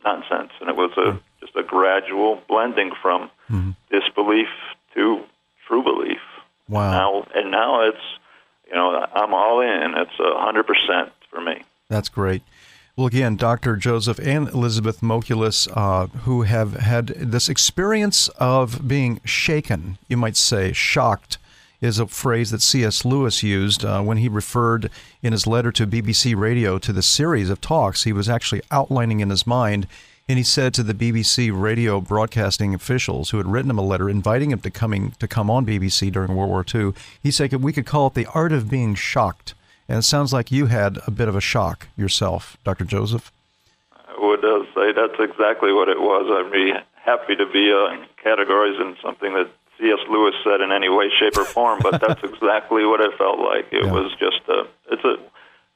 nonsense, 0.04 0.52
and 0.60 0.70
it 0.70 0.76
was 0.76 0.92
a 0.98 1.14
hmm. 1.14 1.18
just 1.40 1.56
a 1.56 1.64
gradual 1.64 2.42
blending 2.48 2.92
from 3.02 3.30
hmm. 3.48 3.72
disbelief 3.92 4.48
to 4.96 5.24
true 5.68 5.84
belief. 5.84 6.20
Wow! 6.68 6.92
Now 6.92 7.28
and 7.36 7.52
now 7.52 7.88
it's 7.88 8.06
you 8.68 8.74
know 8.74 9.06
I'm 9.14 9.34
all 9.34 9.62
in. 9.62 9.94
It's 9.98 10.20
a 10.20 10.40
hundred 10.40 10.66
percent 10.66 11.12
for 11.30 11.42
me. 11.42 11.64
That's 11.90 12.10
great. 12.10 12.44
Well, 12.96 13.08
again, 13.08 13.38
Dr. 13.38 13.78
Joseph 13.78 14.20
and 14.20 14.50
Elizabeth 14.50 15.00
Mokulis, 15.00 15.70
uh, 15.74 16.08
who 16.08 16.42
have 16.42 16.74
had 16.74 17.08
this 17.08 17.48
experience 17.48 18.28
of 18.40 18.86
being 18.86 19.22
shaken, 19.24 19.98
you 20.10 20.18
might 20.18 20.36
say, 20.36 20.74
shocked, 20.74 21.38
is 21.82 22.00
a 22.00 22.08
phrase 22.08 22.52
that 22.52 22.62
C.S. 22.62 23.06
Lewis 23.06 23.42
used 23.44 23.86
uh, 23.86 24.02
when 24.02 24.18
he 24.18 24.28
referred 24.28 24.92
in 25.22 25.32
his 25.32 25.48
letter 25.48 25.72
to 25.72 25.88
BBC 25.88 26.36
Radio 26.36 26.78
to 26.80 26.92
the 26.92 27.02
series 27.02 27.50
of 27.50 27.62
talks 27.62 28.04
he 28.04 28.14
was 28.14 28.30
actually 28.30 28.62
outlining 28.72 29.20
in 29.20 29.30
his 29.30 29.48
mind. 29.48 29.88
And 30.28 30.38
he 30.38 30.44
said 30.44 30.76
to 30.76 30.84
the 30.84 30.94
BBC 30.94 31.50
radio 31.52 32.00
broadcasting 32.00 32.76
officials 32.76 33.32
who 33.32 33.38
had 33.38 33.48
written 33.48 33.72
him 33.72 33.80
a 33.80 33.84
letter 33.84 34.10
inviting 34.10 34.52
him 34.52 34.60
to 34.60 34.70
coming 34.70 35.14
to 35.20 35.28
come 35.28 35.50
on 35.50 35.66
BBC 35.66 36.12
during 36.12 36.36
World 36.36 36.52
War 36.52 36.66
II, 36.74 36.94
he 37.24 37.32
said 37.32 37.52
we 37.54 37.74
could 37.74 37.88
call 37.88 38.08
it 38.08 38.14
the 38.14 38.28
art 38.28 38.52
of 38.52 38.70
being 38.70 38.94
shocked. 38.94 39.56
And 39.88 39.98
it 39.98 40.04
sounds 40.04 40.32
like 40.32 40.52
you 40.52 40.68
had 40.68 41.00
a 41.08 41.12
bit 41.12 41.28
of 41.28 41.36
a 41.36 41.42
shock 41.42 41.88
yourself, 41.98 42.58
Dr. 42.64 42.86
Joseph. 42.86 43.32
I 43.92 44.14
would 44.20 44.46
uh, 44.46 44.66
say 44.76 44.92
that's 44.92 45.20
exactly 45.20 45.74
what 45.74 45.90
it 45.90 46.00
was. 46.00 46.30
I'd 46.30 46.52
be 46.52 46.74
happy 46.94 47.36
to 47.36 47.46
be 47.48 47.72
uh, 47.72 48.06
categorized 48.24 48.80
in 48.80 48.98
something 49.02 49.34
that 49.34 49.50
C.S. 49.80 50.00
Lewis 50.10 50.36
said 50.44 50.62
in 50.62 50.72
any 50.72 50.90
way, 50.90 51.10
shape, 51.20 51.38
or 51.38 51.46
form, 51.46 51.80
but 51.82 52.02
that's 52.06 52.24
exactly 52.24 52.86
what 52.86 53.02
it 53.02 53.18
felt 53.18 53.40
like. 53.40 53.72
It 53.72 53.86
yeah. 53.86 53.92
was 53.92 54.12
just 54.20 54.42
a, 54.48 54.68
it's 54.92 55.04
a, 55.04 55.16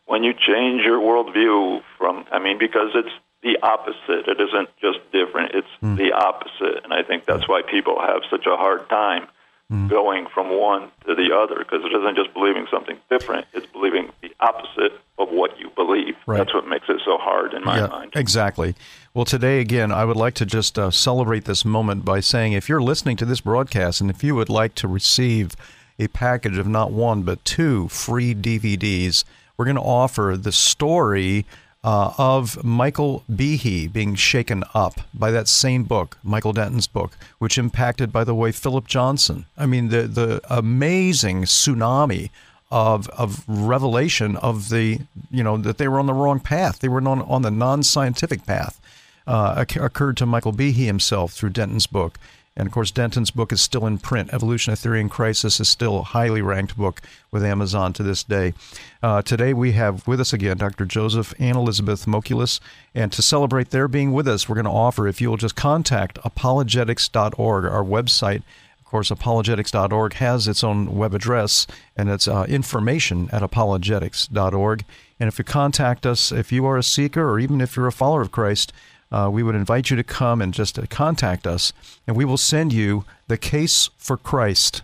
when 0.05 0.23
you 0.23 0.33
change 0.33 0.83
your 0.83 0.99
worldview 0.99 1.81
from, 1.97 2.25
I 2.31 2.39
mean, 2.39 2.57
because 2.57 2.91
it's 2.93 3.13
the 3.41 3.57
opposite. 3.61 4.27
It 4.27 4.39
isn't 4.39 4.69
just 4.79 4.99
different, 5.11 5.55
it's 5.55 5.67
mm. 5.81 5.97
the 5.97 6.13
opposite. 6.13 6.83
And 6.83 6.93
I 6.93 7.03
think 7.03 7.25
that's 7.25 7.47
why 7.47 7.61
people 7.61 7.99
have 7.99 8.21
such 8.29 8.45
a 8.45 8.55
hard 8.55 8.87
time 8.89 9.27
mm. 9.71 9.89
going 9.89 10.27
from 10.33 10.49
one 10.57 10.91
to 11.05 11.15
the 11.15 11.35
other 11.35 11.59
because 11.59 11.83
it 11.83 11.95
isn't 11.95 12.15
just 12.15 12.33
believing 12.33 12.67
something 12.71 12.97
different, 13.09 13.47
it's 13.53 13.65
believing 13.67 14.09
the 14.21 14.31
opposite 14.39 14.99
of 15.17 15.29
what 15.29 15.57
you 15.59 15.69
believe. 15.75 16.15
Right. 16.25 16.37
That's 16.37 16.53
what 16.53 16.67
makes 16.67 16.89
it 16.89 17.01
so 17.05 17.17
hard 17.17 17.53
in 17.53 17.63
my 17.63 17.79
yeah, 17.79 17.87
mind. 17.87 18.13
Exactly. 18.15 18.75
Well, 19.13 19.25
today, 19.25 19.59
again, 19.59 19.91
I 19.91 20.05
would 20.05 20.17
like 20.17 20.33
to 20.35 20.45
just 20.45 20.79
uh, 20.79 20.91
celebrate 20.91 21.45
this 21.45 21.63
moment 21.63 22.03
by 22.03 22.19
saying 22.19 22.53
if 22.53 22.67
you're 22.67 22.81
listening 22.81 23.17
to 23.17 23.25
this 23.25 23.41
broadcast 23.41 24.01
and 24.01 24.09
if 24.09 24.23
you 24.23 24.35
would 24.35 24.49
like 24.49 24.75
to 24.75 24.87
receive 24.87 25.55
a 25.99 26.07
package 26.07 26.57
of 26.57 26.67
not 26.67 26.91
one 26.91 27.23
but 27.23 27.43
two 27.45 27.87
free 27.89 28.33
DVDs, 28.33 29.23
we're 29.55 29.65
going 29.65 29.75
to 29.75 29.81
offer 29.81 30.35
the 30.35 30.51
story 30.51 31.45
uh, 31.83 32.13
of 32.17 32.63
Michael 32.63 33.23
Behe 33.29 33.91
being 33.91 34.15
shaken 34.15 34.63
up 34.73 35.01
by 35.13 35.31
that 35.31 35.47
same 35.47 35.83
book, 35.83 36.17
Michael 36.23 36.53
Denton's 36.53 36.87
book, 36.87 37.17
which 37.39 37.57
impacted, 37.57 38.11
by 38.11 38.23
the 38.23 38.35
way, 38.35 38.51
Philip 38.51 38.87
Johnson. 38.87 39.45
I 39.57 39.65
mean, 39.65 39.89
the 39.89 40.03
the 40.03 40.41
amazing 40.49 41.43
tsunami 41.43 42.29
of 42.71 43.09
of 43.09 43.43
revelation 43.47 44.37
of 44.37 44.69
the 44.69 45.01
you 45.29 45.43
know 45.43 45.57
that 45.57 45.77
they 45.77 45.87
were 45.87 45.99
on 45.99 46.05
the 46.05 46.13
wrong 46.13 46.39
path. 46.39 46.79
They 46.79 46.89
were 46.89 47.05
on 47.07 47.21
on 47.21 47.41
the 47.41 47.51
non 47.51 47.83
scientific 47.83 48.45
path. 48.45 48.79
Uh, 49.25 49.63
occurred 49.77 50.17
to 50.17 50.25
Michael 50.25 50.51
Behe 50.51 50.85
himself 50.85 51.31
through 51.31 51.51
Denton's 51.51 51.87
book. 51.87 52.19
And 52.55 52.67
of 52.67 52.73
course, 52.73 52.91
Denton's 52.91 53.31
book 53.31 53.51
is 53.51 53.61
still 53.61 53.87
in 53.87 53.97
print. 53.97 54.31
Evolution, 54.31 54.73
a 54.73 54.75
Theory 54.75 55.01
in 55.01 55.09
Crisis 55.09 55.59
is 55.59 55.67
still 55.67 55.99
a 55.99 56.03
highly 56.03 56.41
ranked 56.41 56.77
book 56.77 57.01
with 57.31 57.43
Amazon 57.43 57.93
to 57.93 58.03
this 58.03 58.23
day. 58.23 58.53
Uh, 59.01 59.23
today, 59.23 59.53
we 59.53 59.71
have 59.71 60.07
with 60.07 60.19
us 60.19 60.33
again 60.33 60.57
Dr. 60.57 60.85
Joseph 60.85 61.33
and 61.39 61.57
Elizabeth 61.57 62.05
Mokulis. 62.05 62.59
And 62.93 63.11
to 63.11 63.23
celebrate 63.23 63.71
their 63.71 63.87
being 63.87 64.13
with 64.13 64.27
us, 64.27 64.47
we're 64.47 64.55
going 64.55 64.65
to 64.65 64.71
offer, 64.71 65.07
if 65.07 65.19
you 65.19 65.29
will 65.29 65.37
just 65.37 65.55
contact 65.55 66.19
apologetics.org, 66.23 67.65
our 67.65 67.83
website. 67.83 68.43
Of 68.79 68.85
course, 68.85 69.09
apologetics.org 69.09 70.13
has 70.13 70.47
its 70.47 70.63
own 70.63 70.95
web 70.95 71.15
address, 71.15 71.65
and 71.97 72.07
it's 72.11 72.27
uh, 72.27 72.45
information 72.47 73.29
at 73.31 73.41
apologetics.org. 73.41 74.85
And 75.19 75.27
if 75.27 75.39
you 75.39 75.43
contact 75.43 76.05
us, 76.05 76.31
if 76.31 76.51
you 76.51 76.67
are 76.67 76.77
a 76.77 76.83
seeker 76.83 77.27
or 77.27 77.39
even 77.39 77.61
if 77.61 77.75
you're 77.75 77.87
a 77.87 77.91
follower 77.91 78.21
of 78.21 78.31
Christ, 78.31 78.71
uh, 79.13 79.29
we 79.31 79.43
would 79.43 79.55
invite 79.55 79.91
you 79.91 79.95
to 79.95 80.03
come 80.03 80.41
and 80.41 80.53
just 80.53 80.79
uh, 80.79 80.85
contact 80.89 81.45
us, 81.45 81.71
and 82.07 82.17
we 82.17 82.25
will 82.25 82.37
send 82.37 82.73
you 82.73 83.05
the 83.27 83.37
case 83.37 83.89
for 83.97 84.17
Christ. 84.17 84.81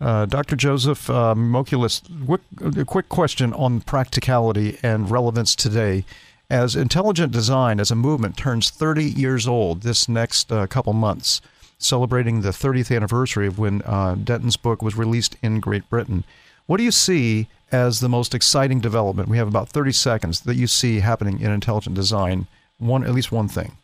Uh, 0.00 0.26
Dr. 0.26 0.54
Joseph 0.54 1.08
uh, 1.08 1.34
quick, 1.34 2.42
a 2.76 2.84
quick 2.84 3.08
question 3.08 3.52
on 3.54 3.80
practicality 3.80 4.78
and 4.82 5.10
relevance 5.10 5.54
today. 5.54 6.04
As 6.50 6.76
intelligent 6.76 7.32
design 7.32 7.80
as 7.80 7.90
a 7.90 7.94
movement 7.94 8.36
turns 8.36 8.70
30 8.70 9.04
years 9.04 9.46
old 9.46 9.82
this 9.82 10.08
next 10.08 10.52
uh, 10.52 10.66
couple 10.66 10.92
months, 10.92 11.40
celebrating 11.78 12.40
the 12.40 12.50
30th 12.50 12.94
anniversary 12.94 13.46
of 13.46 13.58
when 13.58 13.82
uh, 13.82 14.14
Denton's 14.14 14.56
book 14.56 14.82
was 14.82 14.96
released 14.96 15.36
in 15.42 15.60
Great 15.60 15.88
Britain, 15.88 16.24
what 16.66 16.76
do 16.76 16.82
you 16.82 16.90
see 16.90 17.48
as 17.72 18.00
the 18.00 18.08
most 18.08 18.34
exciting 18.34 18.80
development? 18.80 19.28
We 19.28 19.38
have 19.38 19.48
about 19.48 19.68
30 19.68 19.92
seconds 19.92 20.40
that 20.40 20.56
you 20.56 20.66
see 20.66 21.00
happening 21.00 21.40
in 21.40 21.50
intelligent 21.50 21.94
design 21.94 22.46
one 22.80 23.04
at 23.04 23.12
least 23.12 23.30
one 23.30 23.48
thing? 23.48 23.76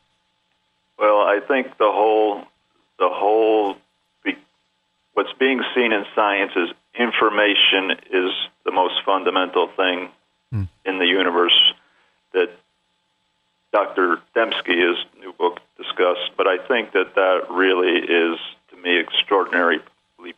Well, 0.99 1.21
I 1.21 1.41
think 1.47 1.79
the 1.79 1.93
whole 1.93 2.41
the 2.99 3.09
whole 3.09 3.77
what's 5.17 5.33
being 5.39 5.63
seen 5.75 5.93
in 5.93 6.05
science 6.15 6.53
is 6.57 6.69
information 6.95 7.93
is 8.11 8.33
the 8.65 8.71
most 8.71 8.95
fundamental 9.05 9.69
thing 9.69 10.11
mm. 10.53 10.69
in 10.85 10.99
the 10.99 11.07
universe 11.07 11.59
that 12.33 12.51
Dr. 13.73 14.21
Dembski, 14.35 14.89
his 14.89 15.05
new 15.21 15.33
book, 15.33 15.61
discussed. 15.77 16.31
But 16.37 16.47
I 16.47 16.59
think 16.67 16.93
that 16.93 17.15
that 17.15 17.51
really 17.51 17.99
is, 17.99 18.39
to 18.71 18.77
me, 18.77 19.01
extraordinarily 19.01 19.81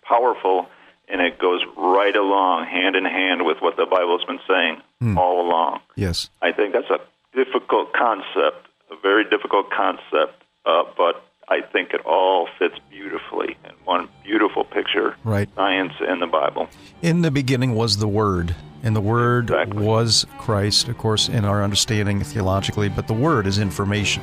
powerful, 0.03 0.69
and 1.09 1.21
it 1.21 1.39
goes 1.39 1.63
right 1.77 2.15
along, 2.15 2.67
hand 2.67 2.97
in 2.97 3.05
hand 3.05 3.45
with 3.45 3.61
what 3.61 3.77
the 3.77 3.87
Bible's 3.87 4.25
been 4.25 4.41
saying 4.47 4.81
mm. 5.03 5.17
all 5.17 5.47
along. 5.47 5.81
Yes. 5.97 6.31
I 6.41 6.53
think 6.53 6.73
that's 6.73 6.91
a 6.91 7.01
difficult 7.35 7.93
concept, 7.93 8.69
a 8.91 8.97
very 9.03 9.25
difficult 9.25 9.71
concept, 9.71 10.43
uh, 10.67 10.85
but 10.97 11.25
I 11.49 11.63
think 11.63 11.93
it 11.93 12.01
all 12.05 12.49
fits 12.59 12.77
beautifully 12.91 13.57
in 13.65 13.71
one 13.85 14.09
beautiful 14.25 14.65
picture. 14.65 15.17
Right. 15.25 15.49
Science 15.55 15.95
and 16.01 16.21
the 16.21 16.27
Bible. 16.27 16.69
In 17.01 17.23
the 17.23 17.31
beginning 17.31 17.75
was 17.75 17.97
the 17.97 18.09
Word, 18.09 18.55
and 18.83 18.95
the 18.95 19.01
Word 19.01 19.51
exactly. 19.51 19.85
was 19.85 20.27
Christ, 20.39 20.89
of 20.89 20.99
course, 20.99 21.29
in 21.29 21.45
our 21.45 21.65
understanding 21.65 22.23
theologically, 22.23 22.89
but 22.89 23.07
the 23.07 23.15
Word 23.15 23.47
is 23.47 23.59
information. 23.59 24.23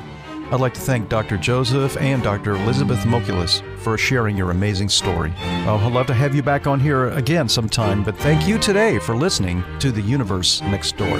I'd 0.51 0.59
like 0.59 0.75
to 0.75 0.81
thank 0.81 1.09
Dr. 1.09 1.37
Joseph 1.37 1.97
and 1.97 2.21
Dr. 2.21 2.55
Elizabeth 2.55 2.99
Mokulis 2.99 3.63
for 3.79 3.97
sharing 3.97 4.37
your 4.37 4.51
amazing 4.51 4.89
story. 4.89 5.33
Oh, 5.65 5.81
I'd 5.83 5.91
love 5.91 6.05
to 6.07 6.13
have 6.13 6.35
you 6.35 6.43
back 6.43 6.67
on 6.67 6.79
here 6.79 7.09
again 7.09 7.49
sometime, 7.49 8.03
but 8.03 8.15
thank 8.17 8.47
you 8.47 8.59
today 8.59 8.99
for 8.99 9.15
listening 9.15 9.63
to 9.79 9.91
The 9.91 10.01
Universe 10.01 10.61
Next 10.61 10.97
Door. 10.97 11.19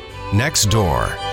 next 0.33 0.65
door. 0.69 1.30